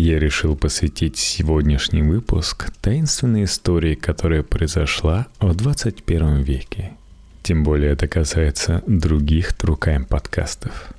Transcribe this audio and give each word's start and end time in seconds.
я 0.00 0.18
решил 0.18 0.56
посвятить 0.56 1.18
сегодняшний 1.18 2.02
выпуск 2.02 2.70
таинственной 2.80 3.44
истории, 3.44 3.94
которая 3.94 4.42
произошла 4.42 5.26
в 5.40 5.54
21 5.54 6.42
веке. 6.42 6.92
Тем 7.42 7.64
более 7.64 7.92
это 7.92 8.08
касается 8.08 8.82
других 8.86 9.52
Трукаем 9.52 10.06
подкастов. 10.06 10.94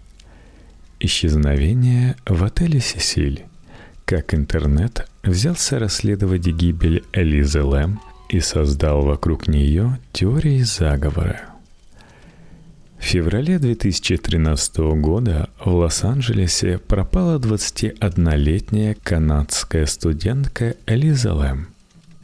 Исчезновение 0.99 2.15
в 2.27 2.43
отеле 2.43 2.79
«Сесиль». 2.79 3.45
Как 4.05 4.35
интернет 4.35 5.07
взялся 5.23 5.79
расследовать 5.79 6.45
гибель 6.45 7.03
Элизы 7.11 7.63
Лэм 7.63 7.99
и 8.29 8.39
создал 8.39 9.01
вокруг 9.01 9.47
нее 9.47 9.99
теории 10.13 10.61
заговора– 10.61 11.41
в 13.01 13.03
феврале 13.03 13.57
2013 13.57 14.77
года 15.01 15.49
в 15.59 15.73
Лос-Анджелесе 15.73 16.77
пропала 16.77 17.39
21-летняя 17.39 18.95
канадская 19.03 19.87
студентка 19.87 20.75
Элиза 20.85 21.33
Лэм. 21.33 21.67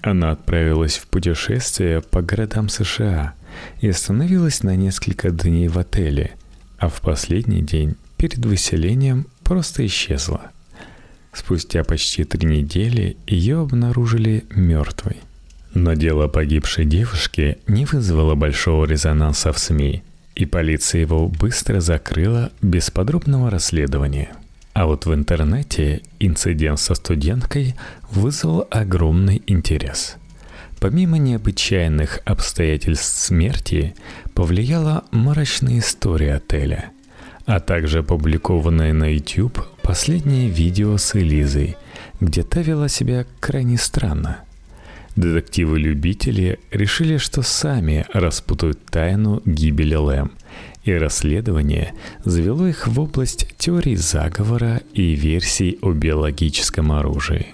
Она 0.02 0.32
отправилась 0.32 0.98
в 0.98 1.08
путешествие 1.08 2.02
по 2.02 2.22
городам 2.22 2.70
США 2.70 3.34
и 3.82 3.90
остановилась 3.90 4.62
на 4.62 4.76
несколько 4.76 5.32
дней 5.32 5.68
в 5.68 5.80
отеле, 5.80 6.36
а 6.78 6.90
в 6.90 7.02
последний 7.02 7.64
день 7.64 7.96
перед 8.16 8.46
выселением 8.46 9.26
просто 9.44 9.84
исчезла. 9.84 10.52
Спустя 11.34 11.84
почти 11.84 12.24
три 12.24 12.48
недели 12.48 13.18
ее 13.26 13.62
обнаружили 13.62 14.46
мертвой. 14.52 15.18
Но 15.74 15.96
дело 15.96 16.28
погибшей 16.28 16.86
девушки 16.86 17.58
не 17.68 17.86
вызвало 17.86 18.36
большого 18.36 18.86
резонанса 18.86 19.52
в 19.52 19.58
СМИ– 19.58 20.04
и 20.38 20.46
полиция 20.46 21.02
его 21.02 21.28
быстро 21.28 21.80
закрыла 21.80 22.52
без 22.62 22.92
подробного 22.92 23.50
расследования. 23.50 24.30
А 24.74 24.86
вот 24.86 25.08
в 25.08 25.14
интернете 25.14 26.04
инцидент 26.20 26.80
со 26.80 26.94
студенткой 26.94 27.76
вызвал 28.12 28.68
огромный 28.70 29.42
интерес. 29.48 30.18
Помимо 30.80 31.18
необычайных 31.18 32.20
обстоятельств 32.24 33.18
смерти, 33.18 33.96
повлияла 34.36 35.06
мрачная 35.10 35.80
история 35.80 36.36
отеля, 36.36 36.92
а 37.48 37.60
также 37.60 38.00
опубликованное 38.00 38.94
на 38.94 39.12
YouTube 39.16 39.60
последнее 39.82 40.50
видео 40.50 40.98
с 40.98 41.16
Элизой, 41.16 41.78
где 42.22 42.44
та 42.44 42.62
вела 42.62 42.90
себя 42.90 43.26
крайне 43.40 43.80
странно– 43.80 44.42
Детективы-любители 45.18 46.60
решили, 46.70 47.18
что 47.18 47.42
сами 47.42 48.06
распутают 48.14 48.86
тайну 48.86 49.42
гибели 49.46 49.96
Лэм, 49.96 50.32
и 50.84 50.94
расследование 50.94 51.96
завело 52.24 52.68
их 52.68 52.88
в 52.88 53.00
область 53.00 53.48
теорий 53.58 53.96
заговора 53.96 54.80
и 54.94 55.16
версий 55.16 55.80
о 55.82 55.92
биологическом 55.92 56.92
оружии. 56.92 57.48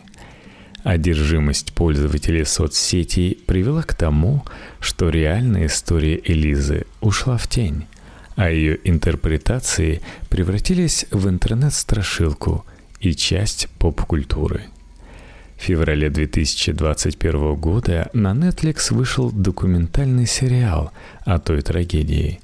Одержимость 0.83 1.71
пользователей 1.71 2.43
соцсетей 2.43 3.41
привела 3.47 3.83
к 3.83 3.93
тому, 3.93 4.43
что 4.81 5.07
реальная 5.07 5.67
история 5.67 6.19
Элизы 6.21 6.85
ушла 6.99 7.37
в 7.37 7.47
тень, 7.47 7.87
а 8.35 8.51
ее 8.51 8.77
интерпретации 8.83 10.01
превратились 10.27 11.05
в 11.11 11.29
интернет-страшилку 11.29 12.65
и 12.99 13.13
часть 13.13 13.69
поп-культуры– 13.79 14.65
в 15.57 15.61
феврале 15.61 16.09
2021 16.09 17.55
года 17.55 18.09
на 18.13 18.33
Netflix 18.33 18.93
вышел 18.93 19.31
документальный 19.31 20.25
сериал 20.25 20.91
о 21.25 21.39
той 21.39 21.61
трагедии. 21.61 22.39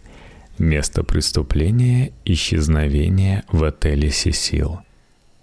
Место 0.57 1.03
преступления– 1.03 2.11
исчезновение 2.25 3.43
в 3.51 3.63
отеле 3.63 4.11
«Сесил». 4.11 4.79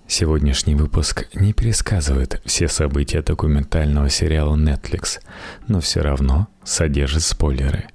Сегодняшний 0.08 0.76
выпуск 0.76 1.26
не 1.34 1.52
пересказывает 1.52 2.40
все 2.44 2.68
события 2.68 3.22
документального 3.22 4.08
сериала 4.08 4.56
Netflix, 4.56 5.20
но 5.66 5.80
все 5.80 6.00
равно 6.00 6.46
содержит 6.64 7.22
спойлеры. 7.22 7.86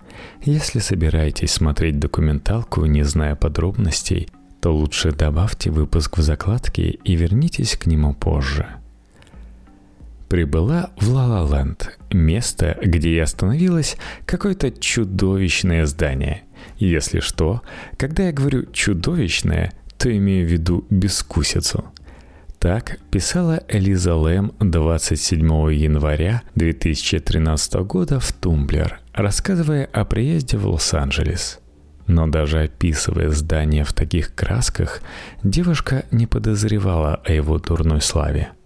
Если 0.44 0.80
собираетесь 0.80 1.52
смотреть 1.52 2.00
документалку, 2.00 2.86
не 2.86 3.04
зная 3.04 3.36
подробностей, 3.36 4.28
то 4.60 4.76
лучше 4.76 5.12
добавьте 5.12 5.72
выпуск 5.72 6.18
в 6.18 6.22
закладки 6.22 7.00
и 7.04 7.16
вернитесь 7.16 7.78
к 7.78 7.86
нему 7.86 8.14
позже– 8.14 8.68
прибыла 10.32 10.92
в 10.96 11.10
Ла-Ла-Ленд, 11.10 12.00
место, 12.14 12.78
где 12.82 13.10
я 13.10 13.20
остановилась 13.20 13.98
какое-то 14.26 14.72
чудовищное 14.72 15.86
здание. 15.86 16.44
Если 16.78 17.20
что, 17.20 17.64
когда 17.98 18.28
я 18.28 18.32
говорю 18.32 18.64
«чудовищное», 18.72 19.74
то 19.98 20.10
имею 20.10 20.48
в 20.48 20.50
виду 20.50 20.86
безвкусицу. 20.90 21.84
Так 22.60 22.98
писала 23.12 23.62
Элиза 23.68 24.16
Лэм 24.16 24.54
27 24.62 25.46
января 25.74 26.44
2013 26.56 27.74
года 27.84 28.22
в 28.22 28.32
Tumblr, 28.32 29.02
рассказывая 29.12 29.84
о 29.92 30.06
приезде 30.06 30.56
в 30.56 30.66
Лос-Анджелес. 30.66 31.60
Но 32.08 32.28
даже 32.28 32.62
описывая 32.62 33.32
здание 33.32 33.84
в 33.84 33.92
таких 33.92 34.34
красках, 34.34 35.02
девушка 35.44 36.06
не 36.10 36.26
подозревала 36.26 37.16
о 37.16 37.34
его 37.34 37.60
дурной 37.60 38.02
славе– 38.02 38.52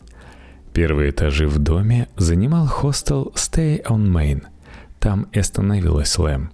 Первые 0.76 1.10
этажи 1.12 1.48
в 1.48 1.58
доме 1.58 2.10
занимал 2.18 2.68
хостел 2.68 3.32
Stay 3.36 3.82
on 3.86 4.12
Main. 4.12 4.44
Там 5.00 5.28
и 5.32 5.40
остановилась 5.40 6.18
Лэм. 6.18 6.52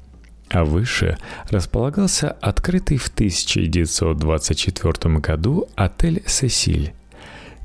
А 0.49 0.63
выше 0.63 1.17
располагался 1.49 2.29
открытый 2.29 2.97
в 2.97 3.07
1924 3.07 5.17
году 5.17 5.67
отель 5.75 6.21
«Сесиль». 6.27 6.93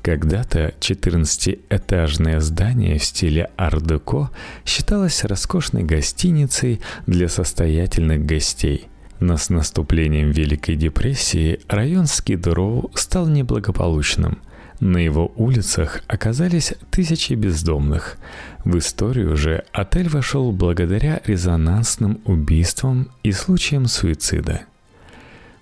Когда-то 0.00 0.72
14-этажное 0.80 2.40
здание 2.40 2.98
в 2.98 3.04
стиле 3.04 3.50
ар-деко 3.58 4.30
считалось 4.64 5.24
роскошной 5.24 5.82
гостиницей 5.82 6.80
для 7.06 7.28
состоятельных 7.28 8.24
гостей. 8.24 8.88
Но 9.20 9.36
с 9.36 9.50
наступлением 9.50 10.30
Великой 10.30 10.76
депрессии 10.76 11.60
район 11.68 12.06
Скидроу 12.06 12.90
стал 12.94 13.26
неблагополучным. 13.26 14.38
На 14.80 14.98
его 14.98 15.32
улицах 15.36 16.02
оказались 16.06 16.74
тысячи 16.90 17.32
бездомных. 17.32 18.18
В 18.64 18.76
историю 18.78 19.36
же 19.36 19.64
отель 19.72 20.08
вошел 20.08 20.52
благодаря 20.52 21.20
резонансным 21.24 22.20
убийствам 22.24 23.08
и 23.22 23.32
случаям 23.32 23.86
суицида. 23.86 24.62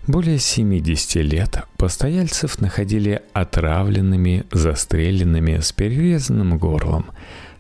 Более 0.06 0.38
70 0.38 1.14
лет 1.22 1.62
постояльцев 1.76 2.60
находили 2.60 3.22
отравленными, 3.32 4.44
застреленными, 4.50 5.60
с 5.60 5.72
перерезанным 5.72 6.58
горлом. 6.58 7.06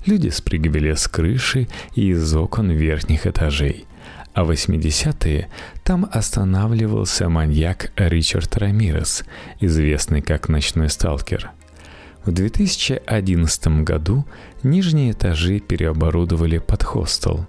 Люди 0.04 0.28
спрыгивали 0.28 0.92
с 0.92 1.08
крыши 1.08 1.68
и 1.94 2.08
из 2.08 2.34
окон 2.34 2.70
верхних 2.70 3.26
этажей– 3.26 3.86
а 4.34 4.44
в 4.44 4.50
80-е 4.50 5.48
там 5.84 6.06
останавливался 6.10 7.28
маньяк 7.28 7.92
Ричард 7.96 8.56
Рамирес, 8.56 9.24
известный 9.60 10.22
как 10.22 10.48
«Ночной 10.48 10.90
сталкер». 10.90 11.52
В 12.24 12.32
2011 12.32 13.84
году 13.84 14.26
нижние 14.62 15.12
этажи 15.12 15.60
переоборудовали 15.60 16.58
под 16.58 16.82
хостел. 16.82 17.46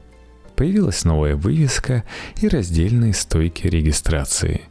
Появилась 0.56 1.06
новая 1.06 1.36
вывеска 1.36 2.04
и 2.42 2.48
раздельные 2.48 3.14
стойки 3.14 3.68
регистрации. 3.68 4.62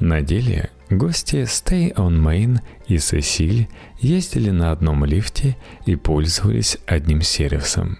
На 0.00 0.22
деле 0.22 0.70
гости 0.90 1.42
Stay 1.42 1.94
on 1.94 2.20
Main 2.20 2.60
и 2.88 2.98
Сесиль 2.98 3.68
ездили 4.00 4.50
на 4.50 4.72
одном 4.72 5.04
лифте 5.04 5.56
и 5.86 5.94
пользовались 5.94 6.78
одним 6.86 7.22
сервисом. 7.22 7.98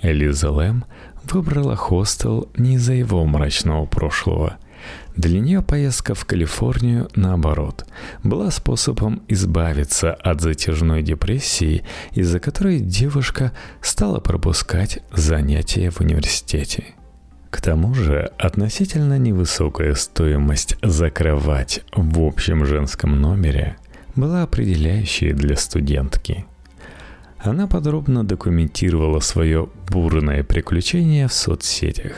Элиза 0.00 0.50
Лэм 0.50 0.84
выбрала 1.30 1.76
хостел 1.76 2.48
не 2.56 2.74
из-за 2.74 2.94
его 2.94 3.24
мрачного 3.24 3.86
прошлого. 3.86 4.56
Для 5.16 5.40
нее 5.40 5.62
поездка 5.62 6.14
в 6.14 6.24
Калифорнию, 6.24 7.08
наоборот, 7.14 7.84
была 8.22 8.50
способом 8.50 9.22
избавиться 9.28 10.14
от 10.14 10.40
затяжной 10.40 11.02
депрессии, 11.02 11.84
из-за 12.12 12.40
которой 12.40 12.80
девушка 12.80 13.52
стала 13.80 14.20
пропускать 14.20 15.00
занятия 15.12 15.90
в 15.90 16.00
университете. 16.00 16.84
К 17.50 17.60
тому 17.60 17.94
же 17.94 18.32
относительно 18.38 19.18
невысокая 19.18 19.94
стоимость 19.94 20.76
за 20.82 21.10
кровать 21.10 21.82
в 21.94 22.20
общем 22.20 22.64
женском 22.64 23.20
номере 23.20 23.76
была 24.16 24.42
определяющей 24.42 25.32
для 25.32 25.56
студентки– 25.56 26.46
она 27.42 27.66
подробно 27.66 28.24
документировала 28.24 29.20
свое 29.20 29.68
бурное 29.88 30.44
приключение 30.44 31.26
в 31.28 31.32
соцсетях. 31.32 32.12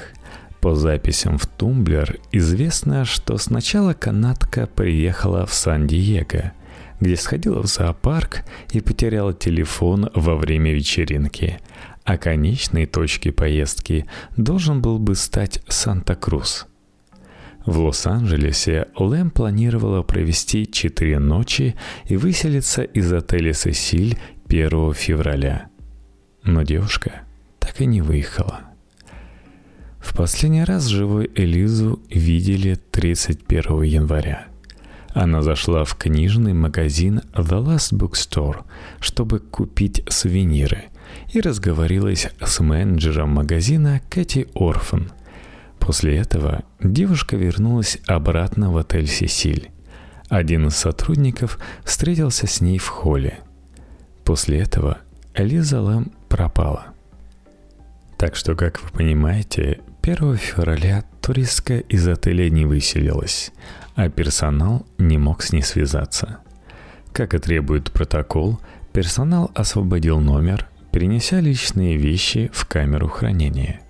По 0.61 0.75
записям 0.75 1.39
в 1.39 1.47
Тумблер 1.47 2.19
известно, 2.33 3.05
что 3.05 3.37
сначала 3.39 3.95
канадка 3.95 4.67
приехала 4.67 5.47
в 5.47 5.55
Сан-Диего, 5.55 6.53
где 7.01 7.17
сходила 7.17 7.63
в 7.63 7.67
зоопарк 7.67 8.43
и 8.73 8.81
потеряла 8.81 9.35
телефон 9.35 10.11
во 10.15 10.37
время 10.37 10.73
вечеринки, 10.73 11.59
а 12.05 12.17
конечной 12.19 12.87
точкой 12.87 13.31
поездки 13.31 14.07
должен 14.37 14.81
был 14.81 14.99
бы 14.99 15.15
стать 15.15 15.63
Санта-Крус– 15.69 16.67
В 17.67 17.79
Лос-Анджелесе 17.79 18.89
Лэм 18.95 19.31
планировала 19.31 20.03
провести 20.03 20.71
четыре 20.71 21.19
ночи 21.19 21.75
и 22.05 22.17
выселиться 22.17 22.83
из 22.83 23.11
отеля 23.11 23.55
«Сесиль» 23.55 24.19
1 24.49 24.95
февраля. 24.95 25.69
Но 26.43 26.63
девушка 26.63 27.23
так 27.59 27.81
и 27.81 27.87
не 27.87 28.03
выехала. 28.03 28.61
В 30.01 30.15
последний 30.15 30.65
раз 30.65 30.87
живой 30.87 31.31
Элизу 31.35 32.01
видели 32.11 32.75
31 32.75 33.83
января. 33.83 34.47
Она 35.15 35.43
зашла 35.43 35.85
в 35.85 35.95
книжный 35.97 36.53
магазин 36.53 37.23
The 37.33 37.65
Last 37.65 37.97
Bookstore, 37.97 38.65
чтобы 39.01 39.39
купить 39.39 40.03
сувениры, 40.09 40.85
и 41.33 41.41
разговорилась 41.41 42.29
с 42.41 42.61
менеджером 42.61 43.31
магазина 43.31 44.01
Кэти 44.11 44.49
Орфан– 44.55 45.13
После 45.85 46.17
этого 46.17 46.65
девушка 46.81 47.37
вернулась 47.37 47.99
обратно 48.07 48.73
в 48.73 48.79
отель 48.79 49.07
«Сесиль». 49.07 49.71
Один 50.31 50.69
из 50.69 50.77
сотрудников 50.77 51.59
встретился 51.85 52.47
с 52.47 52.63
ней 52.63 52.79
в 52.79 52.89
холле. 52.89 53.41
После 54.25 54.61
этого 54.61 54.99
Элиза 55.35 55.81
Лэм 55.81 56.13
пропала. 56.29 56.87
Так 58.17 58.37
что, 58.37 58.55
как 58.55 58.83
вы 58.83 58.91
понимаете, 58.91 59.81
1 60.03 60.37
февраля 60.37 61.05
туристка 61.21 61.79
из 61.79 62.07
отеля 62.07 62.49
не 62.49 62.67
выселилась, 62.67 63.53
а 63.95 64.09
персонал 64.09 64.87
не 64.99 65.19
мог 65.19 65.43
с 65.43 65.53
ней 65.53 65.63
связаться. 65.63 66.39
Как 67.13 67.35
и 67.35 67.39
требует 67.39 67.93
протокол, 67.93 68.61
персонал 68.93 69.51
освободил 69.55 70.21
номер, 70.21 70.69
перенеся 70.93 71.41
личные 71.41 71.97
вещи 71.97 72.51
в 72.53 72.67
камеру 72.67 73.09
хранения. 73.09 73.81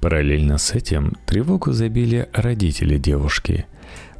Параллельно 0.00 0.58
с 0.58 0.72
этим 0.72 1.14
тревогу 1.26 1.72
забили 1.72 2.28
родители 2.32 2.96
девушки. 2.96 3.66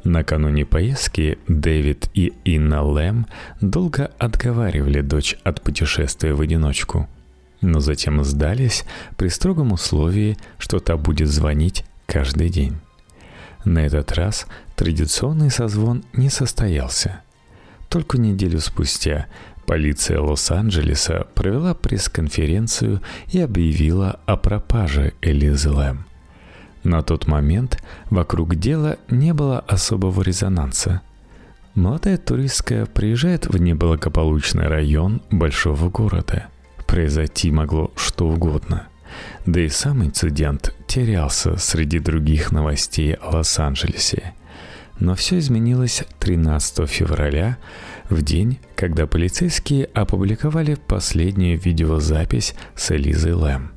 Накануне 0.03 0.65
поездки 0.65 1.37
Дэвид 1.47 2.09
и 2.13 2.33
Инна 2.43 2.83
Лэм 2.83 3.27
долго 3.61 4.11
отговаривали 4.17 5.01
дочь 5.01 5.35
от 5.43 5.61
путешествия 5.61 6.33
в 6.33 6.41
одиночку, 6.41 7.07
но 7.61 7.79
затем 7.79 8.23
сдались 8.23 8.83
при 9.17 9.27
строгом 9.27 9.71
условии, 9.71 10.37
что 10.57 10.79
та 10.79 10.97
будет 10.97 11.27
звонить 11.27 11.85
каждый 12.07 12.49
день. 12.49 12.77
На 13.63 13.85
этот 13.85 14.11
раз 14.13 14.47
традиционный 14.75 15.51
созвон 15.51 16.03
не 16.13 16.29
состоялся. 16.29 17.21
Только 17.89 18.17
неделю 18.17 18.59
спустя 18.59 19.27
Полиция 19.67 20.19
Лос-Анджелеса 20.19 21.27
провела 21.35 21.73
пресс-конференцию 21.73 23.01
и 23.31 23.39
объявила 23.39 24.19
о 24.25 24.35
пропаже 24.35 25.13
Элизы 25.21 25.69
Лэм. 25.69 26.05
На 26.83 27.03
тот 27.03 27.27
момент 27.27 27.81
вокруг 28.09 28.55
дела 28.55 28.97
не 29.09 29.33
было 29.33 29.59
особого 29.59 30.21
резонанса. 30.21 31.01
Молодая 31.75 32.17
туристка 32.17 32.85
приезжает 32.85 33.47
в 33.47 33.57
неблагополучный 33.57 34.67
район 34.67 35.21
большого 35.29 35.89
города. 35.89 36.47
Произойти 36.87 37.51
могло 37.51 37.91
что 37.95 38.27
угодно. 38.27 38.87
Да 39.45 39.61
и 39.61 39.69
сам 39.69 40.03
инцидент 40.03 40.75
терялся 40.87 41.57
среди 41.57 41.99
других 41.99 42.51
новостей 42.51 43.13
о 43.13 43.37
Лос-Анджелесе. 43.37 44.33
Но 44.99 45.15
все 45.15 45.39
изменилось 45.39 46.03
13 46.19 46.87
февраля, 46.89 47.57
в 48.09 48.21
день, 48.21 48.59
когда 48.75 49.07
полицейские 49.07 49.85
опубликовали 49.85 50.75
последнюю 50.75 51.57
видеозапись 51.57 52.53
с 52.75 52.91
Элизой 52.91 53.33
Лэм. 53.33 53.71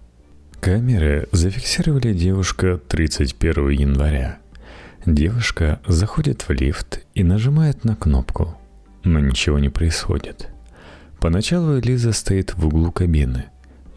Камеры 0.64 1.28
зафиксировали 1.30 2.14
девушка 2.14 2.78
31 2.88 3.68
января. 3.68 4.38
Девушка 5.04 5.78
заходит 5.86 6.48
в 6.48 6.52
лифт 6.52 7.00
и 7.14 7.22
нажимает 7.22 7.84
на 7.84 7.94
кнопку, 7.94 8.56
но 9.02 9.20
ничего 9.20 9.58
не 9.58 9.68
происходит. 9.68 10.48
Поначалу 11.20 11.78
Элиза 11.78 12.12
стоит 12.12 12.54
в 12.54 12.66
углу 12.66 12.90
кабины, 12.92 13.44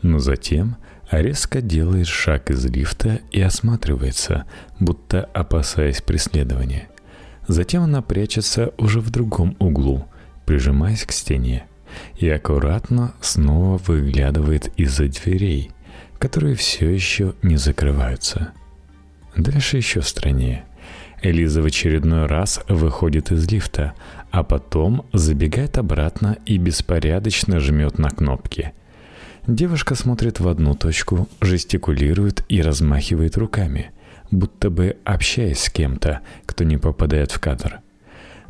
но 0.02 0.20
затем 0.20 0.76
резко 1.10 1.62
делает 1.62 2.08
шаг 2.08 2.52
из 2.52 2.66
лифта 2.66 3.22
и 3.32 3.40
осматривается, 3.40 4.44
будто 4.78 5.24
опасаясь 5.24 6.02
преследования. 6.02 6.90
Затем 7.48 7.84
она 7.84 8.02
прячется 8.02 8.74
уже 8.78 9.00
в 9.00 9.10
другом 9.10 9.56
углу– 9.60 10.06
прижимаясь 10.48 11.04
к 11.04 11.12
стене, 11.12 11.66
и 12.16 12.28
аккуратно 12.30 13.14
снова 13.22 13.78
выглядывает 13.78 14.72
из-за 14.78 15.10
дверей, 15.10 15.72
которые 16.20 16.56
все 16.56 16.90
еще 16.90 17.34
не 17.42 17.58
закрываются. 17.58 18.52
Дальше 19.36 19.78
еще 19.78 20.02
страннее. 20.02 20.66
Элиза 21.22 21.62
в 21.62 21.66
очередной 21.66 22.26
раз 22.26 22.62
выходит 22.68 23.32
из 23.32 23.50
лифта, 23.52 23.94
а 24.32 24.44
потом 24.44 25.06
забегает 25.14 25.78
обратно 25.78 26.38
и 26.46 26.58
беспорядочно 26.58 27.60
жмет 27.60 27.98
на 27.98 28.10
кнопки. 28.10 28.74
Девушка 29.48 29.96
смотрит 29.96 30.40
в 30.40 30.48
одну 30.48 30.76
точку, 30.76 31.28
жестикулирует 31.42 32.44
и 32.50 32.62
размахивает 32.62 33.38
руками, 33.38 33.92
будто 34.30 34.70
бы 34.70 34.98
общаясь 35.06 35.60
с 35.60 35.70
кем-то, 35.70 36.22
кто 36.46 36.64
не 36.64 36.78
попадает 36.78 37.32
в 37.32 37.40
кадр– 37.40 37.80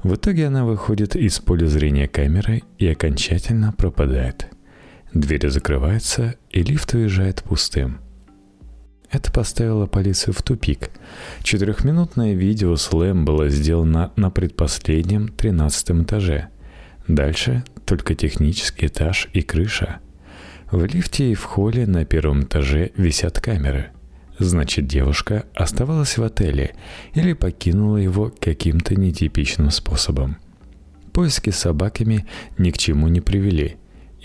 в 0.03 0.15
итоге 0.15 0.47
она 0.47 0.63
выходит 0.63 1.15
из 1.15 1.39
поля 1.39 1.67
зрения 1.67 2.07
камеры 2.07 2.63
и 2.77 2.87
окончательно 2.87 3.73
пропадает. 3.73 4.47
Дверь 5.13 5.49
закрывается, 5.49 6.35
и 6.49 6.61
лифт 6.61 6.93
уезжает 6.93 7.43
пустым. 7.43 7.99
Это 9.09 9.31
поставило 9.31 9.85
полицию 9.85 10.33
в 10.33 10.41
тупик. 10.41 10.89
Четырехминутное 11.43 12.33
видео 12.33 12.75
с 12.75 12.91
Лэм 12.91 13.23
было 13.23 13.49
сделано 13.49 14.11
на 14.15 14.29
предпоследнем 14.29 15.29
тринадцатом 15.29 16.03
этаже. 16.03 16.49
Дальше 17.07 17.63
только 17.85 18.15
технический 18.15 18.87
этаж 18.87 19.29
и 19.33 19.41
крыша. 19.41 19.99
В 20.71 20.83
лифте 20.83 21.31
и 21.31 21.35
в 21.35 21.43
холле 21.43 21.87
на 21.87 22.03
первом 22.03 22.43
этаже 22.43 22.91
висят 22.97 23.39
камеры– 23.39 23.91
Значит, 24.39 24.85
девушка 24.85 25.45
оставалась 25.55 26.17
в 26.17 26.23
отеле 26.23 26.75
или 27.13 27.33
покинула 27.33 27.97
его 27.97 28.31
каким-то 28.39 28.95
нетипичным 28.95 29.71
способом. 29.71 30.37
Поиски 31.11 31.49
с 31.49 31.57
собаками 31.57 32.27
ни 32.57 32.69
к 32.69 32.77
чему 32.77 33.07
не 33.07 33.19
привели, 33.19 33.77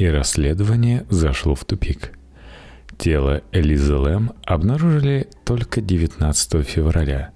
и 0.02 0.06
расследование 0.06 1.06
зашло 1.08 1.54
в 1.54 1.64
тупик. 1.64 2.12
Тело 2.98 3.42
Элизы 3.52 3.94
Лэм 3.94 4.32
обнаружили 4.44 5.28
только 5.44 5.80
19 5.80 6.66
февраля. 6.66 7.30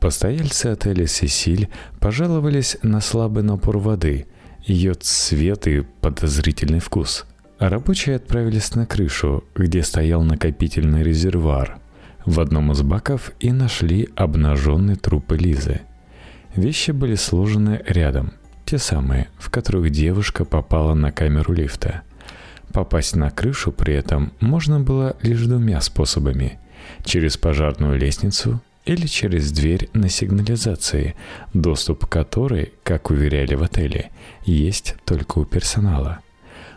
Постояльцы 0.00 0.66
отеля 0.66 1.06
«Сесиль» 1.06 1.68
пожаловались 2.00 2.76
на 2.82 3.00
слабый 3.00 3.42
напор 3.42 3.78
воды, 3.78 4.26
ее 4.64 4.94
цвет 4.94 5.66
и 5.66 5.82
подозрительный 6.00 6.80
вкус– 6.80 7.26
рабочие 7.60 8.16
отправились 8.16 8.74
на 8.74 8.86
крышу, 8.86 9.44
где 9.54 9.82
стоял 9.82 10.22
накопительный 10.22 11.02
резервуар, 11.02 11.78
в 12.24 12.40
одном 12.40 12.72
из 12.72 12.82
баков 12.82 13.32
и 13.38 13.52
нашли 13.52 14.08
обнаженный 14.16 14.96
труп 14.96 15.32
Лизы. 15.32 15.82
Вещи 16.56 16.90
были 16.90 17.14
сложены 17.14 17.82
рядом, 17.86 18.32
те 18.70 18.78
самые, 18.78 19.28
в 19.36 19.50
которых 19.50 19.90
девушка 19.90 20.44
попала 20.44 20.94
на 20.94 21.10
камеру 21.10 21.52
лифта. 21.52 22.02
Попасть 22.72 23.16
на 23.16 23.30
крышу 23.30 23.72
при 23.72 23.94
этом 23.94 24.32
можно 24.38 24.78
было 24.78 25.16
лишь 25.22 25.42
двумя 25.42 25.80
способами– 25.80 26.60
через 27.04 27.36
пожарную 27.36 27.98
лестницу 27.98 28.60
или 28.84 29.06
через 29.06 29.50
дверь 29.50 29.88
на 29.92 30.08
сигнализации, 30.08 31.16
доступ 31.52 32.06
к 32.06 32.08
которой, 32.08 32.72
как 32.84 33.10
уверяли 33.10 33.56
в 33.56 33.64
отеле, 33.64 34.10
есть 34.44 34.94
только 35.04 35.38
у 35.38 35.44
персонала– 35.44 36.20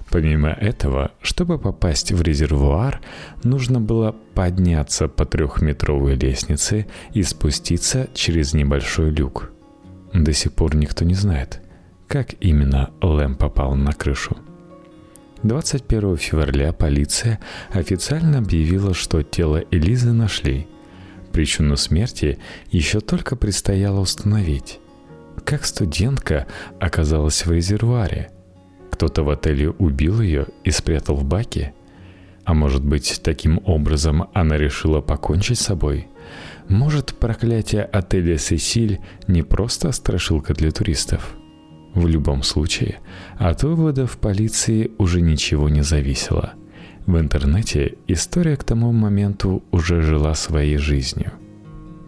Помимо 0.10 0.50
этого, 0.50 1.12
чтобы 1.24 1.58
попасть 1.58 2.12
в 2.12 2.22
резервуар, 2.22 3.02
нужно 3.44 3.82
было 3.82 4.16
подняться 4.36 5.08
по 5.08 5.26
трехметровой 5.26 6.14
лестнице 6.16 6.86
и 7.14 7.24
спуститься 7.24 8.08
через 8.14 8.54
небольшой 8.54 9.10
люк. 9.10 9.52
До 10.14 10.32
сих 10.32 10.54
пор 10.54 10.76
никто 10.76 11.04
не 11.04 11.16
знает, 11.16 11.63
как 12.14 12.36
именно 12.42 12.92
Лэм 13.02 13.34
попал 13.34 13.74
на 13.74 13.92
крышу. 13.92 14.38
21 15.42 16.18
февраля 16.18 16.72
полиция 16.72 17.40
официально 17.72 18.38
объявила, 18.38 18.94
что 18.94 19.24
тело 19.24 19.64
Элизы 19.72 20.12
нашли. 20.12 20.68
Причину 21.32 21.76
смерти 21.76 22.38
еще 22.70 23.00
только 23.00 23.36
предстояло 23.36 24.00
установить. 24.00 24.80
Как 25.44 25.66
студентка 25.66 26.46
оказалась 26.80 27.48
в 27.48 27.52
резервуаре– 27.52 28.30
кто-то 28.92 29.24
в 29.24 29.32
отеле 29.32 29.72
убил 29.72 30.22
ее 30.22 30.46
и 30.64 30.70
спрятал 30.70 31.16
в 31.16 31.26
баке? 31.26 31.74
А 32.46 32.54
может 32.54 32.86
быть, 32.86 33.22
таким 33.24 33.60
образом 33.66 34.30
она 34.36 34.56
решила 34.56 35.02
покончить 35.02 35.58
с 35.58 35.66
собой? 35.66 36.10
Может, 36.70 37.16
проклятие 37.16 37.86
отеля 37.86 38.38
«Сесиль» 38.38 39.00
не 39.28 39.42
просто 39.42 39.92
страшилка 39.94 40.54
для 40.54 40.70
туристов? 40.70 41.36
В 41.94 42.08
любом 42.08 42.44
случае, 42.44 43.00
от 43.38 43.64
выводов 43.64 44.18
полиции 44.18 44.92
уже 44.98 45.22
ничего 45.22 45.70
не 45.70 45.84
зависело. 45.84 46.54
В 47.06 47.20
интернете 47.20 47.96
история 48.08 48.56
к 48.56 48.64
тому 48.64 48.92
моменту 48.92 49.64
уже 49.72 50.02
жила 50.02 50.34
своей 50.34 50.78
жизнью. 50.78 51.34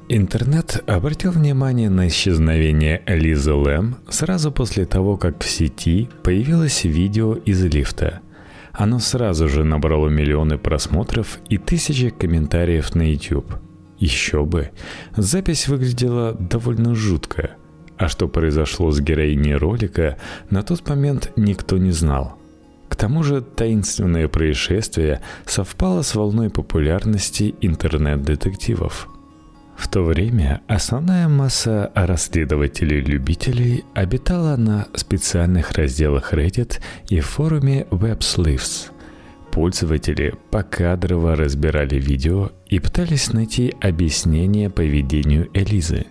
Интернет 0.08 0.84
обратил 0.88 1.32
внимание 1.32 1.90
на 1.90 2.08
исчезновение 2.08 3.02
Лизы 3.08 3.54
Лэм 3.54 3.98
сразу 4.08 4.52
после 4.52 4.86
того, 4.86 5.18
как 5.18 5.44
в 5.44 5.50
сети 5.50 6.10
появилось 6.24 6.84
видео 6.84 7.34
из 7.34 7.64
лифта. 7.66 8.22
Оно 8.72 9.00
сразу 9.00 9.50
же 9.50 9.64
набрало 9.64 10.10
миллионы 10.10 10.58
просмотров 10.58 11.40
и 11.50 11.58
тысячи 11.58 12.10
комментариев 12.10 12.94
на 12.94 13.12
YouTube. 13.12 13.56
Еще 13.98 14.46
бы, 14.46 14.72
запись 15.16 15.68
выглядела 15.68 16.34
довольно 16.34 16.94
жутко. 16.94 17.52
А 17.98 18.08
что 18.08 18.28
произошло 18.28 18.92
с 18.92 19.00
героиней 19.00 19.56
ролика, 19.56 20.18
на 20.50 20.64
тот 20.64 20.88
момент 20.88 21.32
никто 21.36 21.78
не 21.78 21.92
знал. 21.92 22.38
К 22.90 22.96
тому 22.96 23.24
же 23.24 23.42
таинственное 23.42 24.28
происшествие 24.28 25.22
совпало 25.46 26.02
с 26.02 26.16
волной 26.16 26.50
популярности 26.50 27.56
интернет-детективов– 27.62 29.08
в 29.76 29.90
то 29.90 30.04
время 30.04 30.62
основная 30.68 31.28
масса 31.28 31.92
расследователей-любителей 31.96 33.84
обитала 33.94 34.56
на 34.56 34.88
специальных 34.96 35.72
разделах 35.74 36.34
Reddit 36.34 36.80
и 37.10 37.20
форуме 37.20 37.86
WebSleeves. 37.92 38.92
Пользователи 39.52 40.34
покадрово 40.50 41.36
разбирали 41.36 41.96
видео 41.96 42.52
и 42.68 42.80
пытались 42.80 43.32
найти 43.32 43.74
объяснение 43.82 44.70
поведению 44.70 45.50
Элизы. 45.54 46.08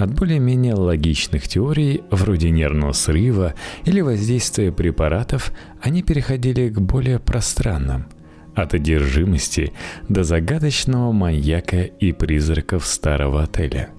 От 0.00 0.14
более-менее 0.14 0.76
логичных 0.76 1.46
теорий, 1.46 2.02
вроде 2.10 2.48
нервного 2.48 2.92
срыва 2.92 3.52
или 3.84 4.00
воздействия 4.00 4.72
препаратов, 4.72 5.52
они 5.82 6.02
переходили 6.02 6.70
к 6.70 6.80
более 6.80 7.18
пространным– 7.18 8.06
от 8.54 8.72
одержимости 8.72 9.74
до 10.08 10.24
загадочного 10.24 11.12
маньяка 11.12 11.82
и 11.82 12.12
призраков 12.12 12.86
старого 12.86 13.42
отеля. 13.42 13.90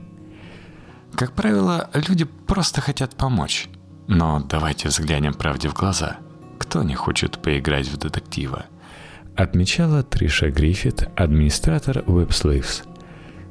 Как 1.14 1.34
правило, 1.34 1.88
люди 1.94 2.26
просто 2.48 2.82
хотят 2.82 3.16
помочь. 3.16 3.70
Но 4.08 4.40
давайте 4.50 4.88
взглянем 4.88 5.36
правде 5.36 5.70
в 5.70 5.76
глаза. 5.76 6.18
Кто 6.58 6.82
не 6.82 6.96
хочет 6.96 7.38
поиграть 7.38 7.88
в 7.88 7.98
детектива? 7.98 8.66
Отмечала 9.36 10.02
Триша 10.02 10.50
Гриффит, 10.50 11.08
администратор 11.16 12.00
WebSlaves. 12.00 12.91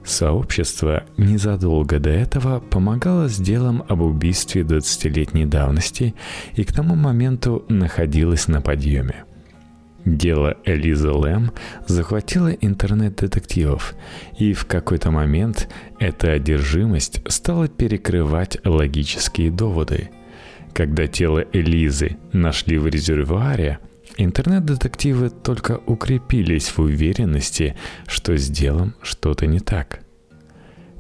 Сообщество 0.05 1.05
незадолго 1.17 1.99
до 1.99 2.11
этого 2.11 2.61
помогало 2.61 3.29
с 3.29 3.37
делом 3.37 3.85
об 3.89 4.01
убийстве 4.01 4.63
20-летней 4.63 5.47
давности 5.47 6.15
и 6.55 6.65
к 6.65 6.73
тому 6.73 6.95
моменту 6.95 7.65
находилось 7.69 8.49
на 8.49 8.61
подъеме– 8.61 9.25
Дело 10.05 10.57
Элизы 10.65 11.11
Лэм 11.11 11.53
захватило 11.87 12.49
интернет-детективов, 12.49 13.95
и 14.39 14.55
в 14.55 14.65
какой-то 14.65 15.11
момент 15.11 15.69
эта 15.99 16.33
одержимость 16.33 17.21
стала 17.31 17.69
перекрывать 17.69 18.59
логические 18.65 19.51
доводы. 19.51 20.11
Когда 20.73 21.07
тело 21.07 21.45
Элизы 21.53 22.17
нашли 22.33 22.79
в 22.79 22.87
резервуаре, 22.87 23.79
интернет-детективы 24.25 25.31
только 25.31 25.81
укрепились 25.87 26.69
в 26.69 26.81
уверенности, 26.81 27.77
что 28.07 28.37
с 28.37 28.49
делом 28.49 28.95
что-то 29.03 29.47
не 29.47 29.61
так– 29.61 30.01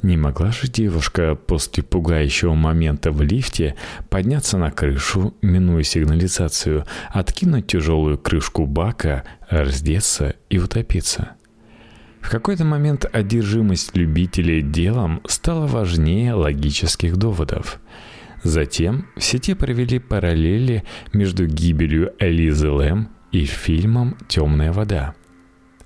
не 0.02 0.16
могла 0.16 0.50
же 0.50 0.66
девушка 0.68 1.34
после 1.34 1.82
пугающего 1.82 2.54
момента 2.54 3.12
в 3.12 3.20
лифте 3.20 3.74
подняться 4.08 4.56
на 4.56 4.70
крышу, 4.70 5.34
минуя 5.42 5.82
сигнализацию, 5.82 6.86
откинуть 7.10 7.66
тяжелую 7.66 8.16
крышку 8.16 8.66
бака, 8.66 9.24
раздеться 9.50 10.36
и 10.48 10.58
утопиться. 10.58 11.32
В 12.20 12.30
какой-то 12.30 12.64
момент 12.64 13.04
одержимость 13.12 13.96
любителей 13.96 14.62
делом 14.62 15.20
стала 15.26 15.66
важнее 15.66 16.32
логических 16.34 17.16
доводов. 17.16 17.78
Затем 18.42 19.06
в 19.16 19.22
сети 19.22 19.54
провели 19.54 19.98
параллели 19.98 20.84
между 21.12 21.46
гибелью 21.46 22.14
Элизы 22.18 22.70
Лэм 22.70 23.08
и 23.32 23.44
фильмом 23.44 24.16
«Темная 24.28 24.72
вода». 24.72 25.14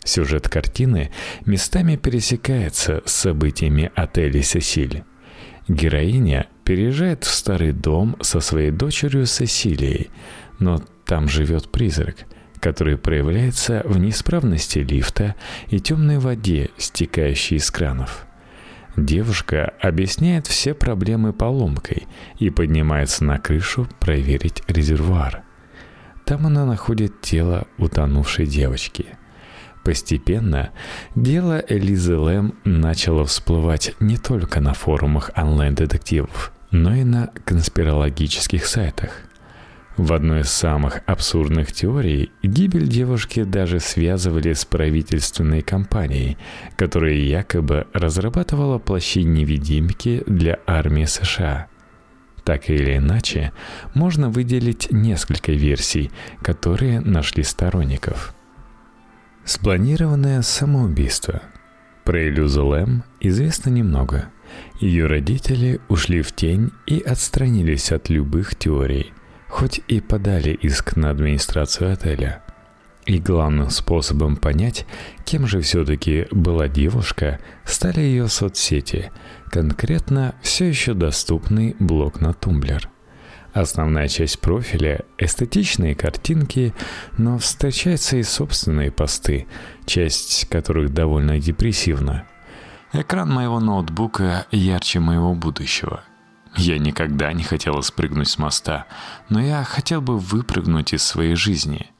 Сюжет 0.04 0.48
картины 0.48 1.10
местами 1.46 1.96
пересекается 1.96 3.02
с 3.06 3.12
событиями 3.12 3.90
отеля 3.94 4.42
«Сесиль». 4.42 5.02
Героиня 5.66 6.48
переезжает 6.64 7.24
в 7.24 7.32
старый 7.32 7.72
дом 7.72 8.16
со 8.20 8.40
своей 8.40 8.70
дочерью 8.70 9.24
Сесилией, 9.24 10.10
но 10.58 10.82
там 11.06 11.28
живет 11.28 11.70
призрак, 11.72 12.16
который 12.60 12.98
проявляется 12.98 13.82
в 13.84 13.98
неисправности 13.98 14.80
лифта 14.80 15.34
и 15.70 15.80
темной 15.80 16.18
воде, 16.18 16.70
стекающей 16.76 17.56
из 17.56 17.70
кранов. 17.70 18.26
Девушка 18.96 19.72
объясняет 19.80 20.46
все 20.46 20.74
проблемы 20.74 21.32
поломкой 21.32 22.06
и 22.38 22.50
поднимается 22.50 23.24
на 23.24 23.38
крышу 23.38 23.88
проверить 24.00 24.62
резервуар. 24.68 25.42
Там 26.24 26.46
она 26.46 26.64
находит 26.64 27.20
тело 27.20 27.66
утонувшей 27.78 28.46
девочки– 28.46 29.06
Постепенно 29.84 30.70
дело 31.14 31.62
Элизы 31.68 32.16
Лэм 32.16 32.54
начало 32.64 33.26
всплывать 33.26 33.94
не 34.00 34.16
только 34.16 34.60
на 34.60 34.72
форумах 34.72 35.30
онлайн-детективов, 35.36 36.52
но 36.70 36.94
и 36.94 37.04
на 37.04 37.30
конспирологических 37.44 38.64
сайтах. 38.64 39.23
В 39.96 40.12
одной 40.12 40.40
из 40.40 40.50
самых 40.50 41.02
абсурдных 41.06 41.72
теорий 41.72 42.32
гибель 42.42 42.88
девушки 42.88 43.44
даже 43.44 43.78
связывали 43.78 44.52
с 44.52 44.64
правительственной 44.64 45.62
компанией, 45.62 46.36
которая 46.76 47.14
якобы 47.14 47.86
разрабатывала 47.92 48.78
плащи-невидимки 48.78 50.24
для 50.26 50.58
армии 50.66 51.04
США. 51.04 51.68
Так 52.42 52.70
или 52.70 52.96
иначе, 52.96 53.52
можно 53.94 54.30
выделить 54.30 54.88
несколько 54.90 55.52
версий, 55.52 56.10
которые 56.42 57.00
нашли 57.00 57.42
сторонников– 57.42 58.34
Спланированное 59.44 60.40
самоубийство. 60.40 61.42
Про 62.04 62.28
Элюзу 62.28 62.64
Лэм 62.64 63.04
известно 63.20 63.68
немного. 63.68 64.30
Ее 64.80 65.06
родители 65.06 65.80
ушли 65.88 66.22
в 66.22 66.32
тень 66.32 66.70
и 66.86 66.98
отстранились 67.00 67.92
от 67.92 68.08
любых 68.08 68.56
теорий, 68.56 69.12
хоть 69.54 69.80
и 69.86 70.00
подали 70.00 70.50
иск 70.50 70.96
на 70.96 71.10
администрацию 71.10 71.92
отеля. 71.92 72.42
И 73.06 73.20
главным 73.20 73.70
способом 73.70 74.36
понять, 74.36 74.84
кем 75.24 75.46
же 75.46 75.60
все-таки 75.60 76.26
была 76.32 76.66
девушка, 76.66 77.38
стали 77.64 78.00
ее 78.00 78.26
соцсети, 78.26 79.12
конкретно 79.52 80.34
все 80.42 80.64
еще 80.64 80.94
доступный 80.94 81.76
блог 81.78 82.20
на 82.20 82.32
Тумблер. 82.34 82.90
Основная 83.52 84.08
часть 84.08 84.40
профиля– 84.40 85.04
эстетичные 85.18 85.94
картинки, 85.94 86.74
но 87.16 87.38
встречаются 87.38 88.16
и 88.16 88.24
собственные 88.24 88.90
посты, 88.90 89.46
часть 89.86 90.48
которых 90.48 90.92
довольно 90.92 91.38
депрессивна. 91.38 92.26
Экран 92.92 93.32
моего 93.32 93.60
ноутбука 93.60 94.46
ярче 94.50 94.98
моего 94.98 95.32
будущего. 95.32 96.02
Я 96.56 96.78
никогда 96.78 97.32
не 97.32 97.42
хотела 97.42 97.80
спрыгнуть 97.80 98.28
с 98.28 98.38
моста, 98.38 98.86
но 99.28 99.40
я 99.40 99.64
хотел 99.64 100.00
бы 100.00 100.18
выпрыгнуть 100.18 100.92
из 100.92 101.02
своей 101.02 101.34
жизни. 101.34 101.90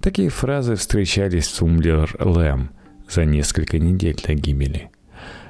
Такие 0.00 0.28
фразы 0.28 0.74
встречались 0.74 1.46
в 1.46 1.58
Tumblr 1.58 2.16
Лэм 2.18 2.70
за 3.08 3.24
несколько 3.24 3.78
недель 3.78 4.20
до 4.26 4.34
гибели. 4.34 4.90